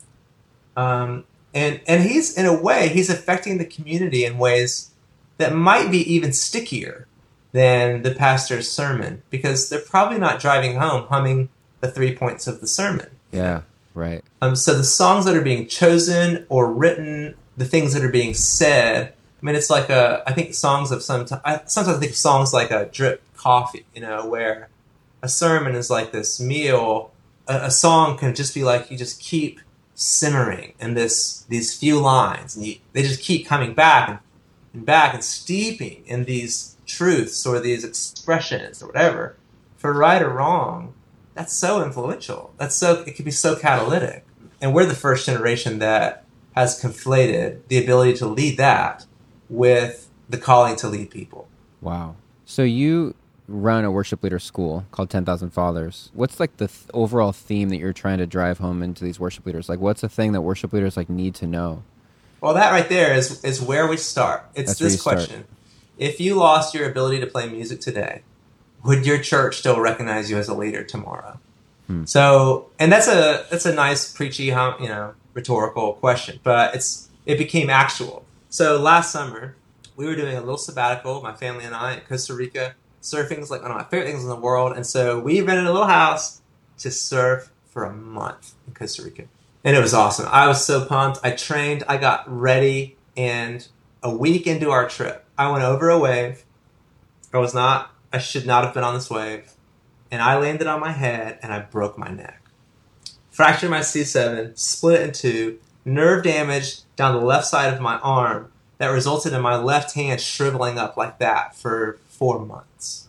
[0.76, 4.90] um, and and he's in a way he's affecting the community in ways
[5.36, 7.06] that might be even stickier
[7.52, 12.60] than the pastor's sermon because they're probably not driving home humming the three points of
[12.60, 13.10] the sermon.
[13.30, 13.60] Yeah,
[13.94, 14.24] right.
[14.40, 18.34] Um, so the songs that are being chosen or written, the things that are being
[18.34, 19.12] said.
[19.40, 20.22] I mean, it's like a.
[20.26, 21.26] I think songs of some.
[21.44, 23.84] I, sometimes I think of songs like a drip coffee.
[23.94, 24.68] You know, where
[25.22, 27.12] a sermon is like this meal.
[27.48, 29.60] A, a song can just be like you just keep
[29.94, 34.18] simmering in this these few lines, and you, they just keep coming back and,
[34.72, 39.36] and back and steeping in these truths or these expressions or whatever.
[39.76, 40.94] For right or wrong,
[41.34, 42.52] that's so influential.
[42.58, 44.24] That's so it can be so catalytic.
[44.60, 49.06] And we're the first generation that has conflated the ability to lead that
[49.48, 51.48] with the calling to lead people.
[51.80, 52.16] Wow.
[52.44, 53.14] So you
[53.48, 56.10] run a worship leader school called 10,000 Fathers.
[56.14, 59.44] What's like the th- overall theme that you're trying to drive home into these worship
[59.46, 59.68] leaders?
[59.68, 61.82] Like what's the thing that worship leaders like need to know?
[62.40, 64.44] Well, that right there is is where we start.
[64.54, 65.16] It's That's this you start.
[65.16, 65.44] question.
[65.96, 68.22] If you lost your ability to play music today,
[68.84, 71.38] would your church still recognize you as a leader tomorrow?
[71.86, 72.04] Hmm.
[72.04, 77.38] So, and that's a that's a nice preachy, you know, rhetorical question, but it's it
[77.38, 78.24] became actual.
[78.48, 79.56] So last summer,
[79.96, 82.74] we were doing a little sabbatical, my family and I, in Costa Rica.
[83.02, 85.66] Surfing is like one of my favorite things in the world, and so we rented
[85.66, 86.40] a little house
[86.78, 89.24] to surf for a month in Costa Rica,
[89.64, 90.28] and it was awesome.
[90.30, 91.18] I was so pumped.
[91.24, 93.66] I trained, I got ready, and
[94.04, 96.44] a week into our trip, I went over a wave.
[97.32, 97.91] I was not.
[98.12, 99.52] I should not have been on this wave,
[100.10, 102.42] and I landed on my head, and I broke my neck
[103.32, 107.98] fractured my C7, split it in two, nerve damage down the left side of my
[107.98, 113.08] arm that resulted in my left hand shriveling up like that for four months.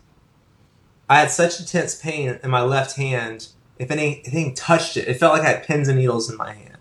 [1.08, 5.34] I had such intense pain in my left hand, if anything touched it, it felt
[5.34, 6.78] like I had pins and needles in my hand.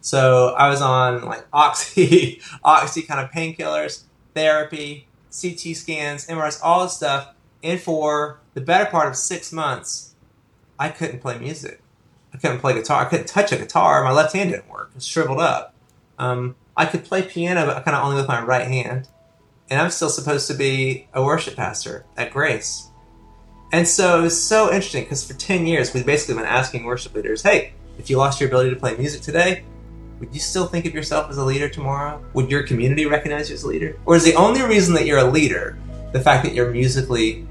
[0.00, 6.84] So I was on like oxy, oxy kind of painkillers, therapy, CT scans, MRIs, all
[6.84, 7.34] this stuff.
[7.66, 10.14] And for the better part of six months,
[10.78, 11.82] I couldn't play music.
[12.32, 13.04] I couldn't play guitar.
[13.04, 14.04] I couldn't touch a guitar.
[14.04, 14.92] My left hand didn't work.
[14.94, 15.74] It shriveled up.
[16.16, 19.08] Um, I could play piano, but kind of only with my right hand.
[19.68, 22.88] And I'm still supposed to be a worship pastor at Grace.
[23.72, 27.16] And so it was so interesting because for 10 years, we've basically been asking worship
[27.16, 29.64] leaders, hey, if you lost your ability to play music today,
[30.20, 32.24] would you still think of yourself as a leader tomorrow?
[32.34, 33.98] Would your community recognize you as a leader?
[34.06, 35.76] Or is the only reason that you're a leader
[36.12, 37.46] the fact that you're musically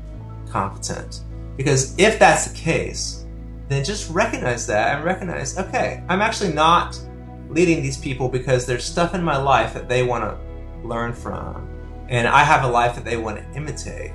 [0.49, 1.21] competent?
[1.58, 3.25] Because if that's the case,
[3.67, 6.99] then just recognize that and recognize, okay, I'm actually not
[7.49, 11.67] leading these people because there's stuff in my life that they want to learn from,
[12.10, 14.12] and I have a life that they want to imitate.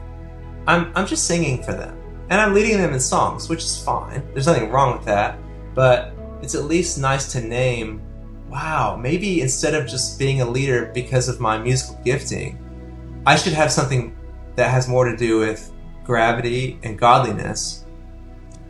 [0.66, 1.96] I'm, I'm just singing for them.
[2.30, 4.22] and I'm leading them in songs, which is fine.
[4.32, 5.36] There's nothing wrong with that.
[5.74, 8.00] But it's at least nice to name,
[8.48, 12.56] wow, maybe instead of just being a leader because of my musical gifting,
[13.26, 14.16] I should have something
[14.54, 15.72] that has more to do with
[16.04, 17.84] gravity and godliness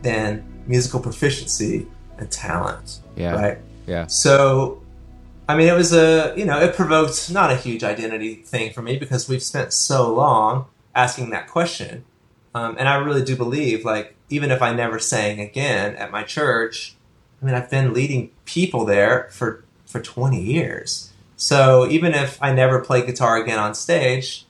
[0.01, 2.99] than musical proficiency and talent.
[3.15, 3.33] Yeah.
[3.33, 3.57] Right.
[3.87, 4.07] Yeah.
[4.07, 4.81] So,
[5.49, 8.81] I mean, it was a, you know, it provoked not a huge identity thing for
[8.81, 10.65] me because we've spent so long
[10.95, 12.05] asking that question.
[12.53, 16.23] Um, and I really do believe, like, even if I never sang again at my
[16.23, 16.95] church,
[17.41, 21.11] I mean, I've been leading people there for, for 20 years.
[21.37, 24.45] So even if I never play guitar again on stage,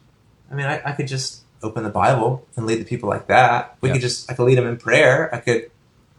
[0.52, 3.78] I mean, I, I could just open the Bible and lead the people like that.
[3.82, 3.94] We Yeah.
[3.96, 5.34] could just, I could lead them in prayer.
[5.34, 5.70] I could,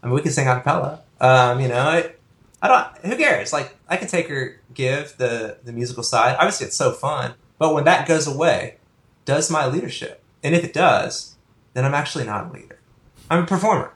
[0.01, 1.01] I mean, we could sing a cappella.
[1.21, 2.11] Um, you know, I,
[2.61, 3.11] I don't.
[3.11, 3.51] Who cares?
[3.53, 6.37] Like I could take or give the the musical side.
[6.37, 7.33] Obviously, it's so fun.
[7.57, 8.77] But when that goes away,
[9.25, 10.21] does my leadership?
[10.43, 11.35] And if it does,
[11.73, 12.79] then I'm actually not a leader.
[13.29, 13.91] I'm a performer.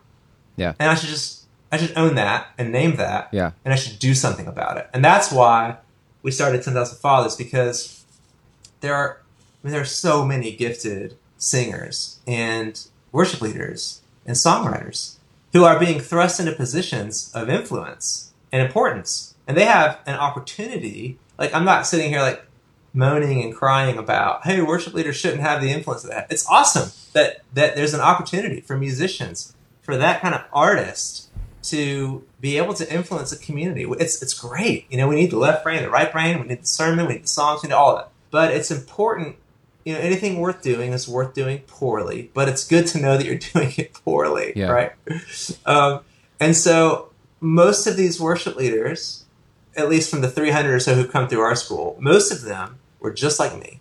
[0.58, 0.74] Yeah.
[0.80, 3.30] And I should just I should own that and name that.
[3.32, 3.52] Yeah.
[3.64, 4.90] And I should do something about it.
[4.94, 5.78] And that's why
[6.22, 8.04] we started Ten Thousand Fathers because
[8.82, 9.22] there are
[9.64, 15.16] I mean, there are so many gifted singers and worship leaders and songwriters
[15.54, 19.36] who are being thrust into positions of influence and importance.
[19.48, 21.18] And they have an opportunity.
[21.38, 22.44] Like, I'm not sitting here like
[22.94, 26.28] moaning and crying about, hey, worship leaders shouldn't have the influence of that.
[26.30, 31.30] It's awesome that, that there's an opportunity for musicians, for that kind of artist
[31.64, 33.86] to be able to influence a community.
[34.00, 34.86] It's, it's great.
[34.90, 37.14] You know, we need the left brain, the right brain, we need the sermon, we
[37.14, 38.12] need the songs, we need all of it.
[38.32, 39.38] But it's important
[39.88, 43.26] you know, anything worth doing is worth doing poorly, but it's good to know that
[43.26, 44.68] you're doing it poorly, Yeah.
[44.70, 44.92] right?
[45.66, 46.02] Um,
[46.42, 49.24] and so most of these worship leaders,
[49.78, 52.80] at least from the 300 or so who come through our school, most of them
[53.00, 53.80] were just like me.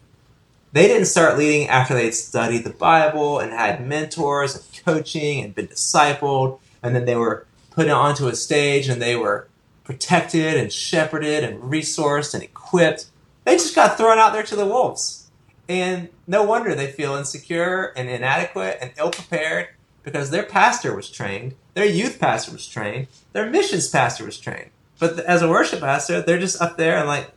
[0.72, 5.54] They didn't start leading after they'd studied the Bible and had mentors and coaching and
[5.56, 9.48] been discipled, and then they were put onto a stage and they were
[9.82, 13.06] protected and shepherded and resourced and equipped.
[13.44, 15.25] They just got thrown out there to the wolves.
[15.68, 19.68] And no wonder they feel insecure and inadequate and ill prepared
[20.04, 24.70] because their pastor was trained, their youth pastor was trained, their missions pastor was trained.
[25.00, 27.32] But as a worship pastor, they're just up there and like,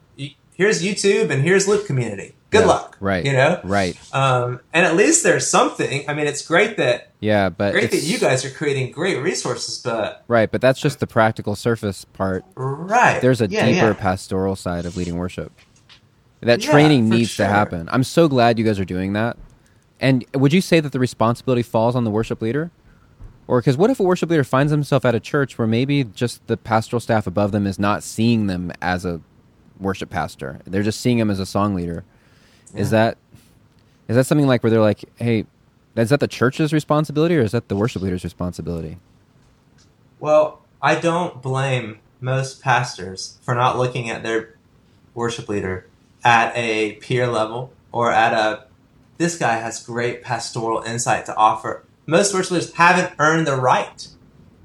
[0.53, 2.35] here's YouTube and here's Loop Community.
[2.51, 2.97] Good Yeah, luck.
[2.99, 3.23] right.
[3.25, 3.59] You know?
[3.63, 3.97] Right.
[4.13, 6.07] Um, and at least there's something.
[6.09, 9.77] I mean, it's great that Yeah, but great that you guys are creating great resources,
[9.79, 12.43] but Right, but that's just the practical surface part.
[12.55, 13.21] right.
[13.21, 13.93] There's a Yeah, deeper yeah.
[13.93, 15.51] pastoral side of leading worship.
[16.41, 17.45] That Yeah, training needs sure.
[17.45, 17.89] to happen.
[17.91, 19.37] I'm so glad you guys are doing that.
[19.99, 22.71] And would you say that the responsibility falls on the worship leader?
[23.47, 26.45] Or because what if a worship leader finds himself at a church where maybe just
[26.47, 29.21] the pastoral staff above them is not seeing them as a
[29.79, 30.59] worship pastor?
[30.65, 32.05] They're just seeing him as a song leader.
[32.75, 33.17] Is that
[34.07, 35.45] is that something like where they're like, hey,
[35.95, 38.97] is that the church's responsibility or is that the worship leader's responsibility?
[40.19, 44.55] Well, I don't blame most pastors for not looking at their
[45.13, 45.87] worship leader
[46.23, 48.65] at a peer level or at a
[49.17, 51.85] this guy has great pastoral insight to offer.
[52.05, 54.07] Most worship leaders haven't earned the right.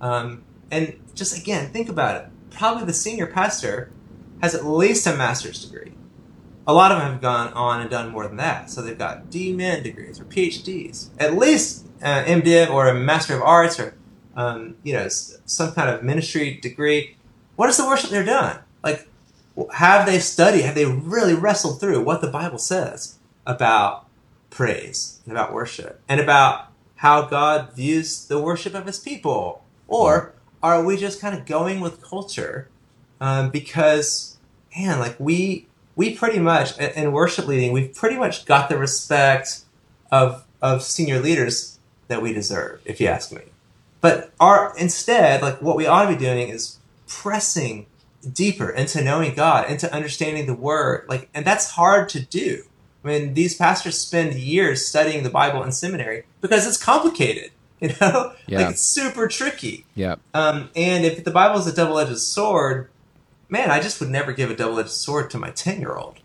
[0.01, 2.31] Um, and just again, think about it.
[2.51, 3.91] Probably the senior pastor
[4.41, 5.93] has at least a master's degree.
[6.67, 8.71] A lot of them have gone on and done more than that.
[8.71, 11.11] So they've got D-Min degrees or PhDs.
[11.19, 13.97] At least uh, MDiv or a Master of Arts or
[14.37, 17.17] um, you know some kind of ministry degree.
[17.57, 18.61] What is the worship leader done?
[18.83, 19.09] Like,
[19.75, 20.63] have they studied?
[20.63, 24.07] Have they really wrestled through what the Bible says about
[24.51, 29.63] praise and about worship and about how God views the worship of His people?
[29.87, 32.69] Or are we just kind of going with culture
[33.21, 34.37] um, because,
[34.77, 39.61] man, like we we pretty much in worship leading, we've pretty much got the respect
[40.11, 43.43] of of senior leaders that we deserve, if you ask me.
[44.01, 47.87] But our instead, like what we ought to be doing is pressing
[48.25, 51.07] deeper into knowing God, into understanding the Word.
[51.09, 52.65] Like, and that's hard to do.
[53.05, 57.51] I mean, these pastors spend years studying the Bible in seminary because it's complicated.
[57.81, 58.61] You know, Yeah.
[58.61, 59.85] like it's super tricky.
[59.95, 60.15] Yeah.
[60.33, 62.89] Um, and if the Bible is a double-edged sword,
[63.51, 66.17] man, I just would never give a double-edged sword to my ten-year-old.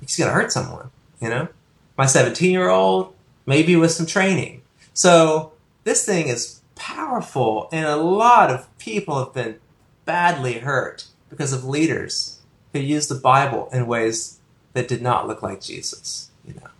[0.00, 0.90] He's gonna hurt someone,
[1.22, 1.48] you know.
[1.96, 3.14] My seventeen-year-old,
[3.46, 4.60] maybe with some training.
[4.92, 5.52] So
[5.84, 9.56] this thing is powerful, and a lot of people have been
[10.04, 12.40] badly hurt because of leaders
[12.72, 14.38] who use the Bible in ways
[14.74, 16.30] that did not look like Jesus.
[16.44, 16.70] You know,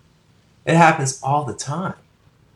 [0.66, 1.94] it happens all the time.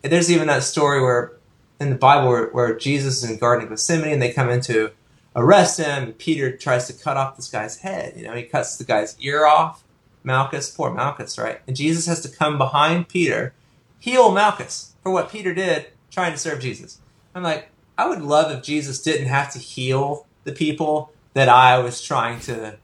[0.03, 1.33] And there's even that story where
[1.81, 4.49] in the Bible where, where Jesus is in the Garden of Gethsemane and they come
[4.49, 4.91] in to
[5.35, 6.05] arrest him.
[6.05, 8.15] And Peter tries to cut off this guy's head.
[8.17, 9.83] You know, he cuts the guy's ear off.
[10.23, 11.61] Malchus, poor Malchus, right?
[11.67, 13.53] And Jesus has to come behind Peter,
[13.99, 16.99] heal Malchus for what Peter did, trying to serve Jesus.
[17.35, 17.69] I'm like,
[17.99, 22.41] I would love if Jesus didn't have to heal the people that I was trying
[22.41, 22.76] to,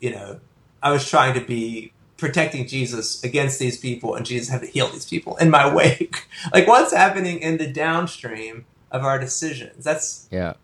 [0.00, 0.40] you know,
[0.82, 4.88] I was trying to be protecting Jesus against these people, and Jesus had to heal
[4.88, 6.26] these people in my wake.
[6.52, 9.84] like, what's happening in the downstream of our decisions?
[9.84, 10.54] That's Yeah.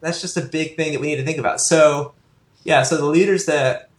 [0.00, 1.60] that's just a big thing that we need to think about.
[1.60, 2.14] So,
[2.64, 3.90] yeah, so the leaders that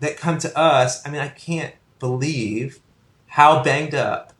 [0.00, 2.80] that come to us, I mean, I can't believe
[3.26, 4.32] how banged up,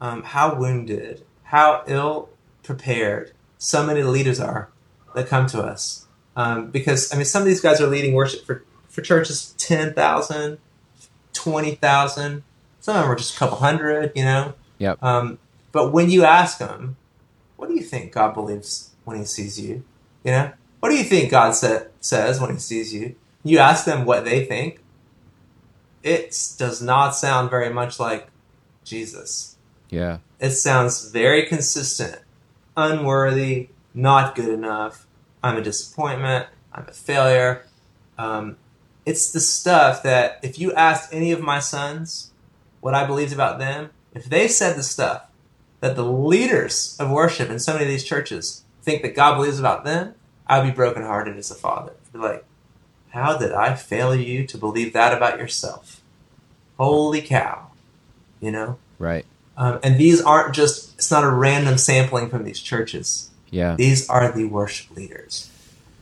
[0.00, 2.30] um, how wounded, how ill
[2.62, 4.70] prepared so many leaders are
[5.14, 6.06] that come to us.
[6.36, 10.58] Um, because I mean, some of these guys are leading worship for for churches 10,000,
[11.32, 12.42] 20,000.
[12.80, 14.52] Some of them are just a couple hundred, you know.
[14.78, 15.02] Yep.
[15.02, 15.38] Um,
[15.72, 16.96] but when you ask them,
[17.56, 19.84] what do you think God believes when He sees you?
[20.24, 23.14] You know, what do you think God sa- says when He sees you?
[23.42, 24.80] You ask them what they think.
[26.02, 28.28] It does not sound very much like
[28.84, 29.56] Jesus.
[29.88, 30.18] Yeah.
[30.40, 32.18] It sounds very consistent,
[32.76, 35.06] unworthy, not good enough.
[35.42, 36.46] I'm a disappointment.
[36.72, 37.66] I'm a failure.
[38.18, 38.56] Um,
[39.04, 42.30] it's the stuff that if you asked any of my sons
[42.80, 45.24] what I believed about them, if they said the stuff
[45.80, 49.58] that the leaders of worship in so many of these churches think that God believes
[49.58, 50.14] about them,
[50.46, 51.92] I'd be brokenhearted as a father.
[52.06, 52.44] I'd be like,
[53.10, 56.00] how did I fail you to believe that about yourself?
[56.78, 57.70] Holy cow.
[58.40, 58.78] You know?
[58.98, 59.26] Right.
[59.56, 63.30] Um, and these aren't just, it's not a random sampling from these churches.
[63.52, 63.76] Yeah.
[63.76, 65.48] These are the worship leaders.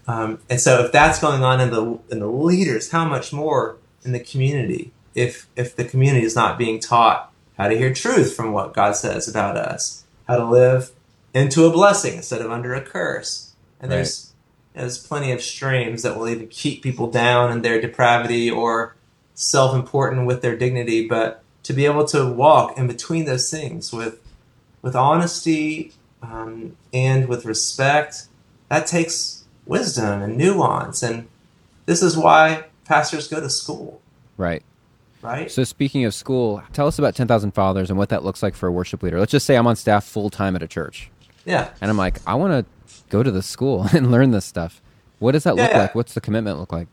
[0.09, 3.77] Um, and so if that's going on in the, in the leaders, how much more
[4.03, 8.35] in the community if, if the community is not being taught how to hear truth
[8.35, 10.93] from what God says about us, how to live
[11.35, 13.53] into a blessing instead of under a curse.
[13.81, 14.33] And there's,
[14.73, 18.95] there's plenty of streams that will even keep people down in their depravity or
[19.35, 24.21] self-important with their dignity, but to be able to walk in between those things with
[24.83, 25.93] with honesty
[26.23, 28.27] um, and with respect,
[28.69, 31.29] that takes wisdom and nuance, and
[31.87, 34.01] this is why pastors go to school,
[34.37, 34.63] Right.
[35.23, 35.51] right?
[35.51, 38.67] So speaking of school, tell us about 10,000 Fathers and what that looks like for
[38.67, 39.19] a worship leader.
[39.19, 41.11] Let's just say I'm on staff full time at a church
[41.45, 44.81] Yeah, and I'm like, I want to go to the school and learn this stuff.
[45.19, 45.83] What does that look Yeah, yeah.
[45.83, 45.95] like?
[45.95, 46.89] What's the commitment look like?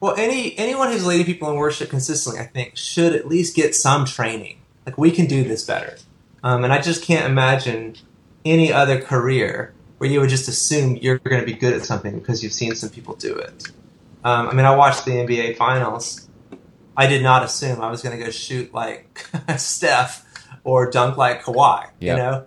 [0.00, 3.74] Well, any anyone who's leading people in worship consistently, I think, should at least get
[3.74, 4.58] some training.
[4.84, 5.96] Like we can do this better,
[6.44, 7.96] um, and I just can't imagine
[8.50, 12.18] any other career where you would just assume you're going to be good at something
[12.18, 13.68] because you've seen some people do it.
[14.24, 16.28] Um, I mean, I watched the NBA finals.
[16.96, 19.26] I did not assume I was going to go shoot like
[19.56, 20.24] Steph
[20.64, 21.88] or dunk like Kawhi.
[22.00, 22.12] Yeah.
[22.12, 22.46] You know,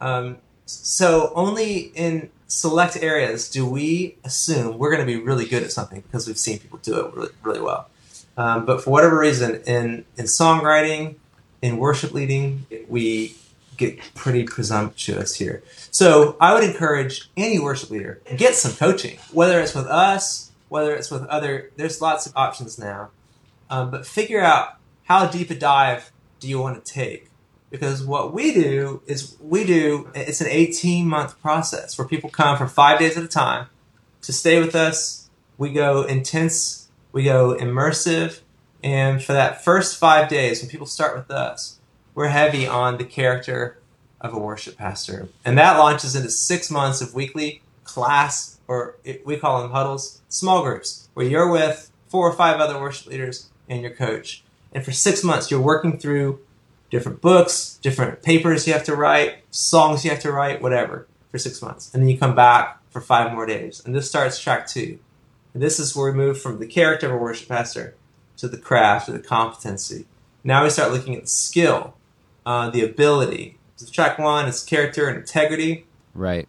[0.00, 5.62] um, so only in select areas do we assume we're going to be really good
[5.62, 7.88] at something because we've seen people do it really, really well.
[8.36, 11.16] Um, but for whatever reason, in in songwriting,
[11.60, 13.36] in worship leading, we
[13.80, 15.62] get pretty presumptuous here.
[15.90, 20.94] So I would encourage any worship leader get some coaching, whether it's with us, whether
[20.94, 21.70] it's with other.
[21.76, 23.10] There's lots of options now,
[23.70, 27.30] um, but figure out how deep a dive do you want to take
[27.70, 32.56] because what we do is we do it's an 18 month process where people come
[32.56, 33.66] for five days at a time
[34.22, 35.28] to stay with us
[35.58, 38.40] we go intense we go immersive
[38.82, 41.79] and for that first five days when people start with us
[42.14, 43.78] we're heavy on the character
[44.20, 49.36] of a worship pastor and that launches into six months of weekly class or we
[49.36, 53.80] call them huddles small groups where you're with four or five other worship leaders and
[53.82, 54.42] your coach
[54.72, 56.40] and for six months you're working through
[56.90, 61.38] different books, different papers you have to write, songs you have to write, whatever, for
[61.38, 61.92] six months.
[61.94, 63.80] And then you come back for five more days.
[63.84, 64.98] And this starts track two.
[65.54, 67.94] And this is where we move from the character of a worship pastor
[68.36, 70.06] to the craft or the competency.
[70.42, 71.94] Now we start looking at the skill,
[72.46, 73.58] uh, the ability.
[73.76, 75.86] So track one is character and integrity.
[76.14, 76.48] Right.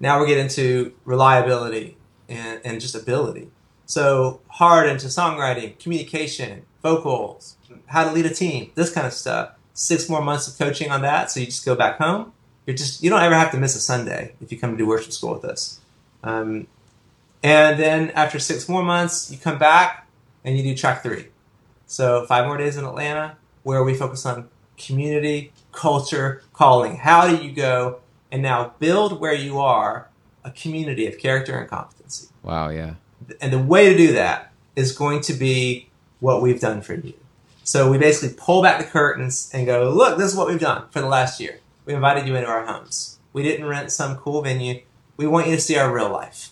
[0.00, 1.96] Now we get into reliability
[2.28, 3.50] and, and just ability.
[3.86, 7.56] So hard into songwriting, communication, vocals,
[7.86, 9.52] how to lead a team, this kind of stuff.
[9.76, 12.32] Six more months of coaching on that, so you just go back home.
[12.64, 14.86] You're just you don't ever have to miss a Sunday if you come to do
[14.86, 15.80] worship school with us.
[16.22, 16.68] Um,
[17.42, 20.06] and then after six more months, you come back
[20.44, 21.26] and you do track three.
[21.86, 26.96] So five more days in Atlanta, where we focus on community, culture, calling.
[26.96, 28.00] How do you go
[28.30, 30.08] and now build where you are
[30.44, 32.28] a community of character and competency?
[32.42, 32.68] Wow.
[32.68, 32.94] Yeah.
[33.40, 35.88] And the way to do that is going to be
[36.20, 37.14] what we've done for you.
[37.62, 40.84] So we basically pull back the curtains and go, look, this is what we've done
[40.90, 41.60] for the last year.
[41.86, 43.18] We invited you into our homes.
[43.32, 44.82] We didn't rent some cool venue.
[45.16, 46.50] We want you to see our real life.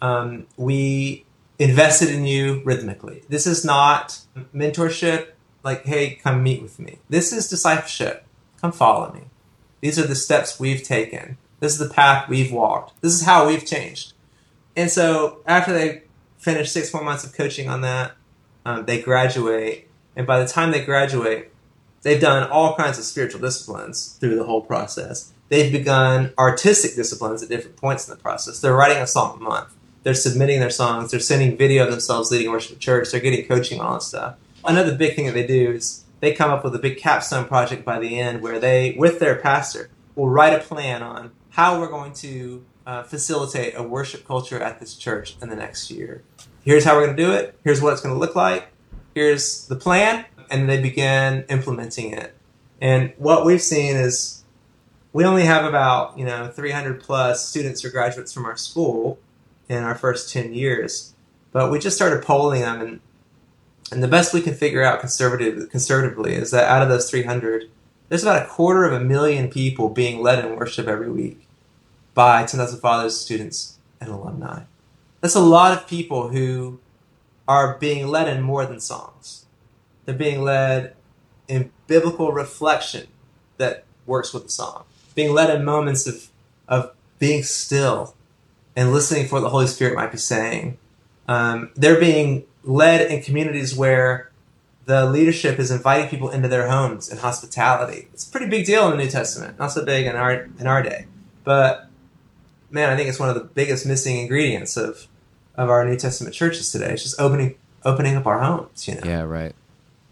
[0.00, 1.24] Um, we
[1.58, 3.22] invested in you rhythmically.
[3.28, 4.20] This is not
[4.54, 5.32] mentorship,
[5.66, 6.98] like, hey, come meet with me.
[7.10, 8.24] This is discipleship.
[8.60, 9.22] Come follow me.
[9.80, 11.36] These are the steps we've taken.
[11.60, 13.00] This is the path we've walked.
[13.02, 14.12] This is how we've changed.
[14.76, 16.02] And so after they
[16.38, 18.12] finish six more months of coaching on that,
[18.64, 19.88] um, they graduate.
[20.14, 21.52] And by the time they graduate,
[22.02, 25.32] they've done all kinds of spiritual disciplines through the whole process.
[25.48, 28.60] They've begun artistic disciplines at different points in the process.
[28.60, 29.74] They're writing a song a month.
[30.04, 31.10] They're submitting their songs.
[31.10, 33.10] They're sending video of themselves leading worship at church.
[33.10, 34.36] They're getting coaching on all this stuff.
[34.66, 37.84] Another big thing that they do is they come up with a big capstone project
[37.84, 41.88] by the end where they, with their pastor, will write a plan on how we're
[41.88, 46.22] going to uh, facilitate a worship culture at this church in the next year.
[46.62, 47.58] Here's how we're going to do it.
[47.64, 48.68] Here's what it's going to look like.
[49.14, 50.24] Here's the plan.
[50.50, 52.34] And they begin implementing it.
[52.80, 54.44] And what we've seen is
[55.12, 59.18] we only have about, you know, 300 plus students or graduates from our school
[59.68, 61.14] in our first 10 years.
[61.52, 63.00] But we just started polling them and
[63.92, 67.70] and the best we can figure out conservative, conservatively is that out of those 300,
[68.08, 71.46] there's about a quarter of a million people being led in worship every week
[72.14, 74.62] by 10,000 Fathers students and alumni.
[75.20, 76.80] That's a lot of people who
[77.48, 79.46] are being led in more than songs.
[80.04, 80.94] They're being led
[81.48, 83.08] in biblical reflection
[83.58, 84.84] that works with the song,
[85.14, 86.28] being led in moments of,
[86.68, 88.14] of being still
[88.74, 90.78] and listening for what the Holy Spirit might be saying.
[91.28, 94.30] Um, they're being led in communities where
[94.84, 98.08] the leadership is inviting people into their homes and hospitality.
[98.12, 99.58] It's a pretty big deal in the New Testament.
[99.58, 101.06] Not so big in our in our day,
[101.44, 101.88] but
[102.70, 105.06] man, I think it's one of the biggest missing ingredients of
[105.56, 106.92] of our New Testament churches today.
[106.92, 108.86] It's just opening opening up our homes.
[108.86, 109.02] You know.
[109.04, 109.22] Yeah.
[109.22, 109.54] Right.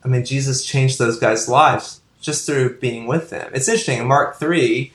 [0.04, 3.50] I mean, Jesus changed those guys' lives just through being with them.
[3.54, 4.92] It's interesting in Mark three.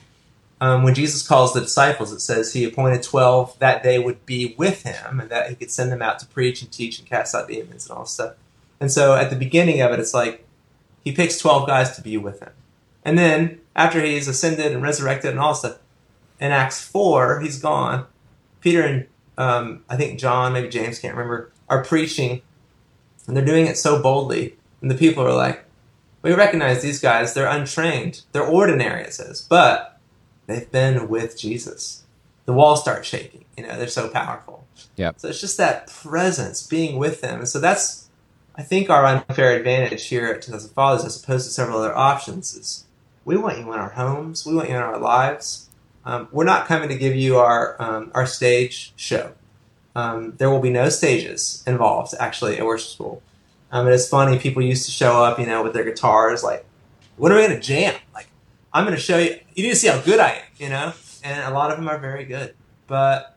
[0.61, 4.55] Um, when Jesus calls the disciples, it says he appointed 12 that they would be
[4.57, 7.33] with him and that he could send them out to preach and teach and cast
[7.33, 8.33] out demons and all stuff.
[8.79, 10.45] And so at the beginning of it, it's like
[11.03, 12.51] he picks 12 guys to be with him.
[13.05, 15.79] And then after he's ascended and resurrected and all stuff,
[16.39, 18.05] in Acts 4, he's gone.
[18.61, 19.07] Peter and
[19.37, 22.41] um, I think John, maybe James, can't remember, are preaching.
[23.27, 24.55] And they're doing it so boldly.
[24.81, 25.63] And the people are like,
[26.21, 28.23] we recognize these guys, they're untrained.
[28.33, 29.41] They're ordinary, it says.
[29.41, 29.88] But
[30.49, 32.03] they've been with Jesus.
[32.45, 33.45] The walls start shaking.
[33.57, 34.65] You know, they're so powerful.
[34.95, 35.11] Yeah.
[35.17, 37.39] So it's just that presence, being with them.
[37.39, 38.09] And so that's,
[38.55, 42.55] I think, our unfair advantage here at 2000 Fathers, as opposed to several other options,
[42.55, 42.85] is
[43.25, 45.69] we want you in our homes, we want you in our lives.
[46.05, 49.33] Um, we're not coming to give you our um, our stage show.
[49.95, 53.21] Um, there will be no stages involved actually at worship school.
[53.71, 56.65] Um, and it's funny, people used to show up, you know, with their guitars, like,
[57.17, 58.28] "When are we going to jam?" Like,
[58.73, 59.39] I'm going to show you.
[59.55, 60.93] You need to see how good I am, you know.
[61.23, 62.53] And a lot of them are very good,
[62.87, 63.35] but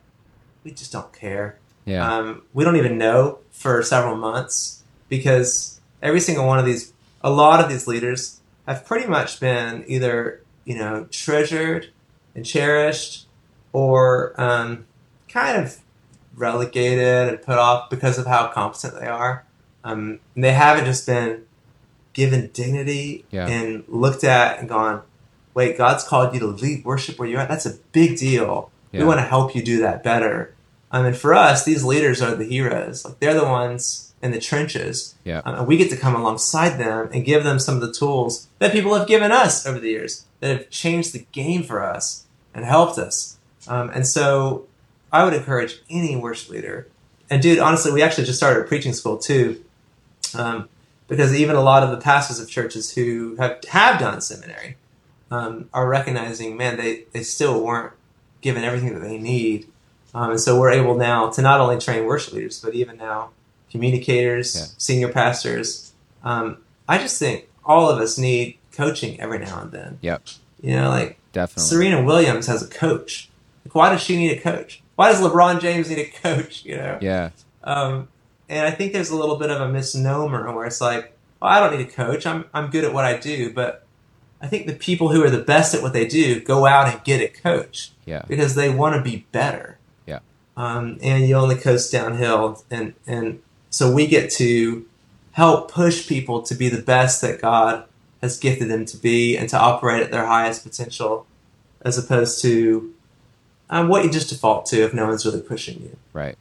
[0.63, 1.57] we just don't care.
[1.85, 2.09] Yeah.
[2.17, 7.29] Um, we don't even know for several months because every single one of these, a
[7.29, 11.89] lot of these leaders have pretty much been either you know treasured
[12.35, 13.27] and cherished,
[13.73, 14.85] or um,
[15.27, 15.77] kind of
[16.35, 19.45] relegated and put off because of how competent they are.
[19.83, 21.45] Um, and they haven't just been
[22.13, 23.47] given dignity Yeah.
[23.47, 25.01] and looked at and gone,
[25.53, 27.49] wait, God's called you to lead worship where you're at.
[27.49, 28.71] That's a big deal.
[28.91, 29.01] Yeah.
[29.01, 30.53] We want to help you do that better.
[30.91, 33.03] Um, and for us, these leaders are the heroes.
[33.03, 35.15] Like they're the ones in the trenches.
[35.23, 35.41] Yeah.
[35.43, 38.47] Um, and we get to come alongside them and give them some of the tools
[38.59, 42.25] that people have given us over the years that have changed the game for us
[42.53, 43.37] and helped us.
[43.67, 44.67] Um, and so
[45.11, 46.87] I would encourage any worship leader.
[47.29, 49.63] And dude, honestly, we actually just started a preaching school too.
[50.35, 50.69] Um,
[51.07, 54.77] because even a lot of the pastors of churches who have, have done seminary
[55.33, 57.93] um, are recognizing, man, they, they still weren't
[58.41, 59.67] given everything that they need.
[60.13, 63.29] Um, and so we're able now to not only train worship leaders, but even now
[63.71, 64.65] communicators, Yeah.
[64.77, 65.91] senior pastors.
[66.23, 66.57] Um,
[66.87, 69.97] I just think all of us need coaching every now and then.
[70.01, 70.21] Yep.
[70.61, 71.63] You know, like Definitely.
[71.63, 73.29] Serena Williams has a coach.
[73.65, 74.81] Like, why does she need a coach?
[74.95, 76.63] Why does LeBron James need a coach?
[76.63, 76.97] You know.
[77.01, 77.31] Yeah.
[77.63, 78.07] Um,
[78.49, 81.59] and I think there's a little bit of a misnomer where it's like, well, I
[81.59, 82.25] don't need a coach.
[82.27, 83.51] I'm I'm good at what I do.
[83.51, 83.85] But
[84.43, 87.01] I think the people who are the best at what they do go out and
[87.05, 88.23] get a coach Yeah.
[88.27, 89.77] because they want to be better.
[90.05, 90.19] Yeah.
[90.57, 94.85] Um, and you only coast downhill, and and so we get to
[95.31, 97.85] help push people to be the best that God
[98.21, 101.25] has gifted them to be, and to operate at their highest potential,
[101.81, 102.93] as opposed to
[103.69, 105.97] um, what you just default to if no one's really pushing you.
[106.11, 106.37] Right.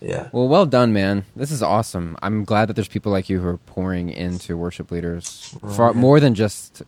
[0.00, 0.28] Yeah.
[0.32, 1.24] Well, well done, man.
[1.34, 2.16] This is awesome.
[2.22, 6.20] I'm glad that there's people like you who are pouring into worship leaders far more
[6.20, 6.82] than just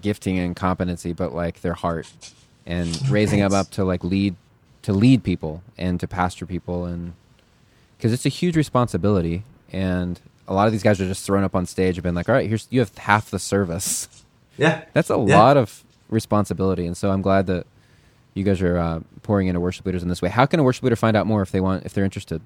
[0.00, 2.06] gifting and competency, but like their heart
[2.66, 4.36] and raising them up to like lead
[4.82, 7.14] to lead people and to pastor people and
[7.96, 9.42] because it's a huge responsibility
[9.72, 12.28] and a lot of these guys are just thrown up on stage and been like
[12.28, 14.08] all right here's you have half the service
[14.58, 14.84] Yeah.
[14.92, 15.38] that's a Yeah.
[15.38, 16.86] lot of responsibility.
[16.86, 17.66] And so I'm glad that
[18.34, 20.28] you guys are uh, pouring into worship leaders in this way.
[20.28, 22.42] How can a worship leader find out more if they want, if they're interested?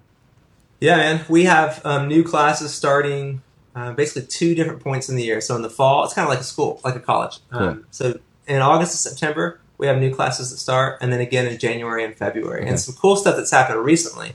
[0.81, 1.25] Yeah, man.
[1.29, 3.43] We have um, new classes starting
[3.75, 5.41] uh, basically two different points in the year.
[5.41, 7.39] So in the fall, it's kind of like a school, like a college.
[7.51, 11.47] Um, so in August and September, we have new classes that start, and then again
[11.47, 12.63] in January and February.
[12.63, 12.71] Okay.
[12.71, 14.33] And some cool stuff that's happened recently,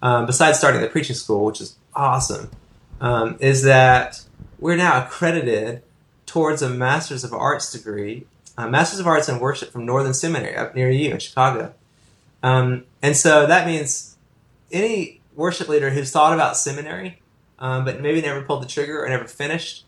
[0.00, 2.50] um, besides starting the preaching school, which is awesome,
[3.00, 4.22] um, is that
[4.60, 5.82] we're now accredited
[6.26, 8.26] towards a Master's of Arts degree,
[8.56, 11.74] a Master's of Arts in Worship from Northern Seminary up near you in Chicago.
[12.42, 14.16] Um, and so that means
[14.70, 17.20] any worship leader who's thought about seminary,
[17.58, 19.84] um, but maybe never pulled the trigger or never finished,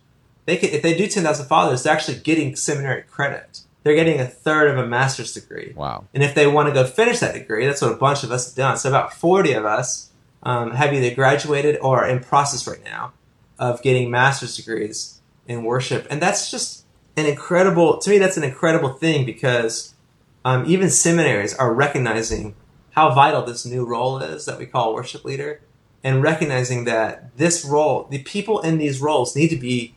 [0.46, 3.60] they could, if they do 10,000 Fathers, they're actually getting seminary credit.
[3.82, 5.72] They're getting a third of a master's degree.
[5.76, 6.06] Wow.
[6.14, 8.48] And if they want to go finish that degree, that's what a bunch of us
[8.48, 8.76] have done.
[8.78, 10.10] So about 40 of us
[10.42, 13.12] um, have either graduated or are in process right now
[13.58, 16.06] of getting master's degrees in worship.
[16.10, 16.85] And that's just
[17.16, 19.94] an incredible, to me, that's an incredible thing because
[20.44, 22.54] um, even seminaries are recognizing
[22.90, 25.60] how vital this new role is that we call worship leader
[26.04, 29.94] and recognizing that this role, the people in these roles need to be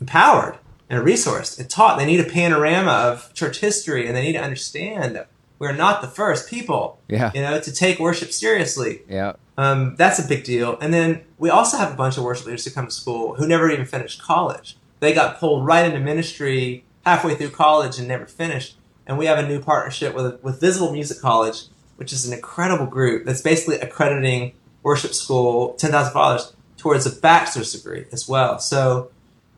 [0.00, 0.58] empowered
[0.88, 1.98] and resourced and taught.
[1.98, 6.00] They need a panorama of church history and they need to understand that we're not
[6.02, 7.30] the first people, Yeah.
[7.34, 9.02] you know, to take worship seriously.
[9.08, 9.34] Yeah.
[9.56, 10.76] Um, that's a big deal.
[10.80, 13.46] And then we also have a bunch of worship leaders who come to school who
[13.46, 14.76] never even finished college.
[15.02, 18.76] They got pulled right into ministry halfway through college and never finished.
[19.04, 21.64] And we have a new partnership with with Visible Music College,
[21.96, 24.52] which is an incredible group that's basically accrediting
[24.84, 28.60] worship school, Ten Thousand Fathers, towards a bachelor's degree as well.
[28.60, 29.10] So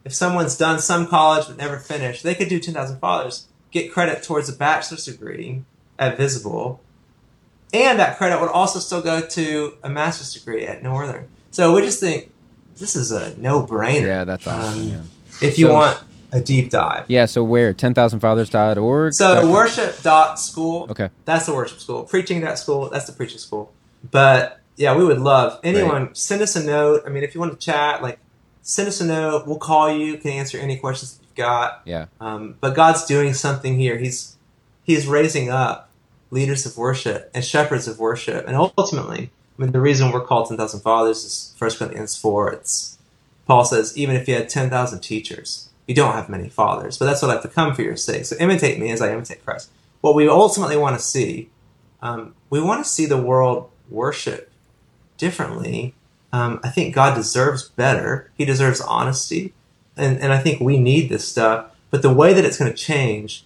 [0.02, 3.92] if someone's done some college but never finished, they could do Ten Thousand Fathers, get
[3.92, 5.62] credit towards a bachelor's degree
[5.98, 6.80] at Visible,
[7.74, 11.28] and that credit would also still go to a master's degree at Northern.
[11.50, 12.32] So we just think
[12.76, 14.06] this is a no-brainer.
[14.06, 14.80] Yeah, that's awesome.
[14.80, 15.00] Um, yeah.
[15.40, 15.98] If you So- want
[16.32, 17.04] a deep dive.
[17.08, 17.72] yeah, so where?
[17.72, 19.12] 10,000fathers.org?
[19.14, 20.86] So worship dot school.
[20.90, 21.10] Okay.
[21.24, 22.02] That's the worship school.
[22.04, 22.88] Preaching dot school.
[22.90, 23.72] That's the preaching school.
[24.10, 27.02] But yeah, we would love anyone send us a note.
[27.06, 28.18] I mean, if you want to chat, like
[28.62, 29.46] send us a note.
[29.46, 30.16] We'll call you.
[30.18, 31.82] Can answer any questions that you've got.
[31.84, 32.06] Yeah.
[32.20, 33.96] Um, but God's doing something here.
[33.98, 34.36] He's
[34.82, 35.88] He's raising up
[36.30, 40.48] leaders of worship and shepherds of worship, and ultimately, I mean, the reason we're called
[40.48, 42.52] ten thousand fathers is First Corinthians four.
[42.52, 42.93] It's
[43.46, 46.98] Paul says, even if you had ten thousand teachers, you don't have many fathers.
[46.98, 48.24] But that's what I've become for your sake.
[48.24, 49.70] So imitate me as I imitate Christ.
[50.00, 51.50] What we ultimately want to see,
[52.02, 54.50] um, we want to see the world worship
[55.18, 55.94] differently.
[56.32, 58.30] Um, I think God deserves better.
[58.36, 59.52] He deserves honesty,
[59.96, 61.70] and and I think we need this stuff.
[61.90, 63.44] But the way that it's going to change,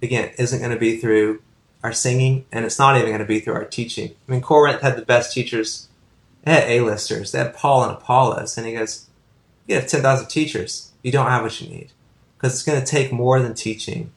[0.00, 1.42] again, isn't going to be through
[1.84, 4.14] our singing, and it's not even going to be through our teaching.
[4.26, 5.88] I mean, Corinth had the best teachers.
[6.44, 7.32] They had A-listers.
[7.32, 9.08] They had Paul and Apollos, and he goes,
[9.66, 10.92] "You have ten thousand teachers.
[11.02, 11.92] You don't have what you need,
[12.36, 14.12] because it's going to take more than teaching.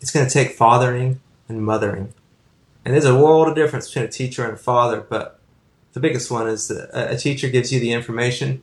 [0.00, 2.12] It's going to take fathering and mothering,
[2.84, 5.00] and there's a world of difference between a teacher and a father.
[5.00, 5.38] But
[5.92, 8.62] the biggest one is that a teacher gives you the information.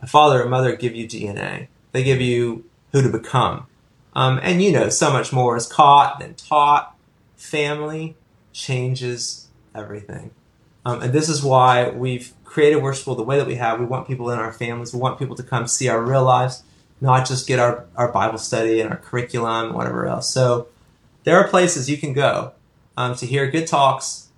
[0.00, 1.68] A father or mother give you DNA.
[1.92, 3.66] They give you who to become.
[4.14, 6.96] Um, and you know, so much more is caught than taught.
[7.36, 8.16] Family
[8.52, 10.32] changes everything.
[10.88, 13.78] Um, and this is why we've created Worship School the way that we have.
[13.78, 14.94] We want people in our families.
[14.94, 16.62] We want people to come see our real lives,
[17.02, 20.32] not just get our, our Bible study and our curriculum and whatever else.
[20.32, 20.68] So
[21.24, 22.52] there are places you can go
[22.96, 24.30] um, to hear good talks,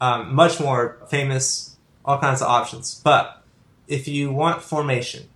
[0.00, 2.94] um, much more famous, all kinds of options.
[3.04, 3.42] But
[3.86, 5.28] if you want formation,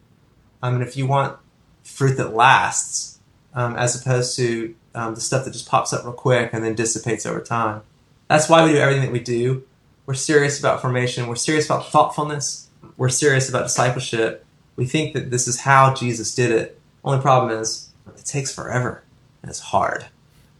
[0.62, 1.36] um, and if you want
[1.84, 3.20] fruit that lasts,
[3.52, 6.74] um, as opposed to um, the stuff that just pops up real quick and then
[6.74, 7.82] dissipates over time.
[8.28, 9.64] That's why we do everything that we do.
[10.06, 11.26] We're serious about formation.
[11.26, 12.68] We're serious about thoughtfulness.
[12.96, 14.44] We're serious about discipleship.
[14.76, 16.80] We think that this is how Jesus did it.
[17.04, 19.02] Only problem is it takes forever
[19.42, 20.06] and it's hard.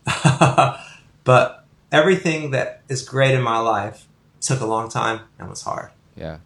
[1.24, 4.07] but everything that is great in my life
[4.40, 5.90] took a long time and was hard.
[6.16, 6.38] Yeah.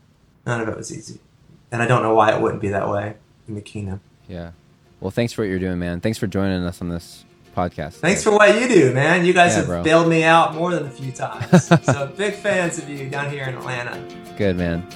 [0.46, 1.20] None of it was easy.
[1.72, 3.16] And I don't know why it wouldn't be that way
[3.48, 4.00] in the kingdom.
[4.28, 4.52] Yeah.
[5.00, 6.00] Well, thanks for what you're doing, man.
[6.00, 7.24] Thanks for joining us on this
[7.56, 7.94] podcast.
[7.94, 9.24] Thanks for what you do, man.
[9.24, 9.82] You guys Yeah, have bro.
[9.82, 11.66] bailed me out more than a few times.
[11.84, 13.98] so big fans of you down here in Atlanta.
[14.36, 14.86] Good, man.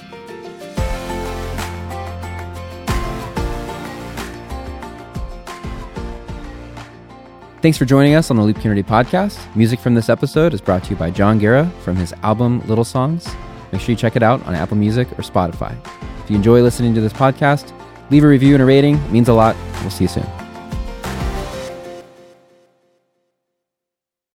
[7.61, 9.37] Thanks for joining us on the Loop Community Podcast.
[9.55, 12.83] Music from this episode is brought to you by John Guerra from his album Little
[12.83, 13.27] Songs.
[13.71, 15.75] Make sure you check it out on Apple Music or Spotify.
[16.23, 17.71] If you enjoy listening to this podcast,
[18.09, 18.95] leave a review and a rating.
[18.95, 19.55] It means a lot.
[19.81, 20.40] We'll see you soon.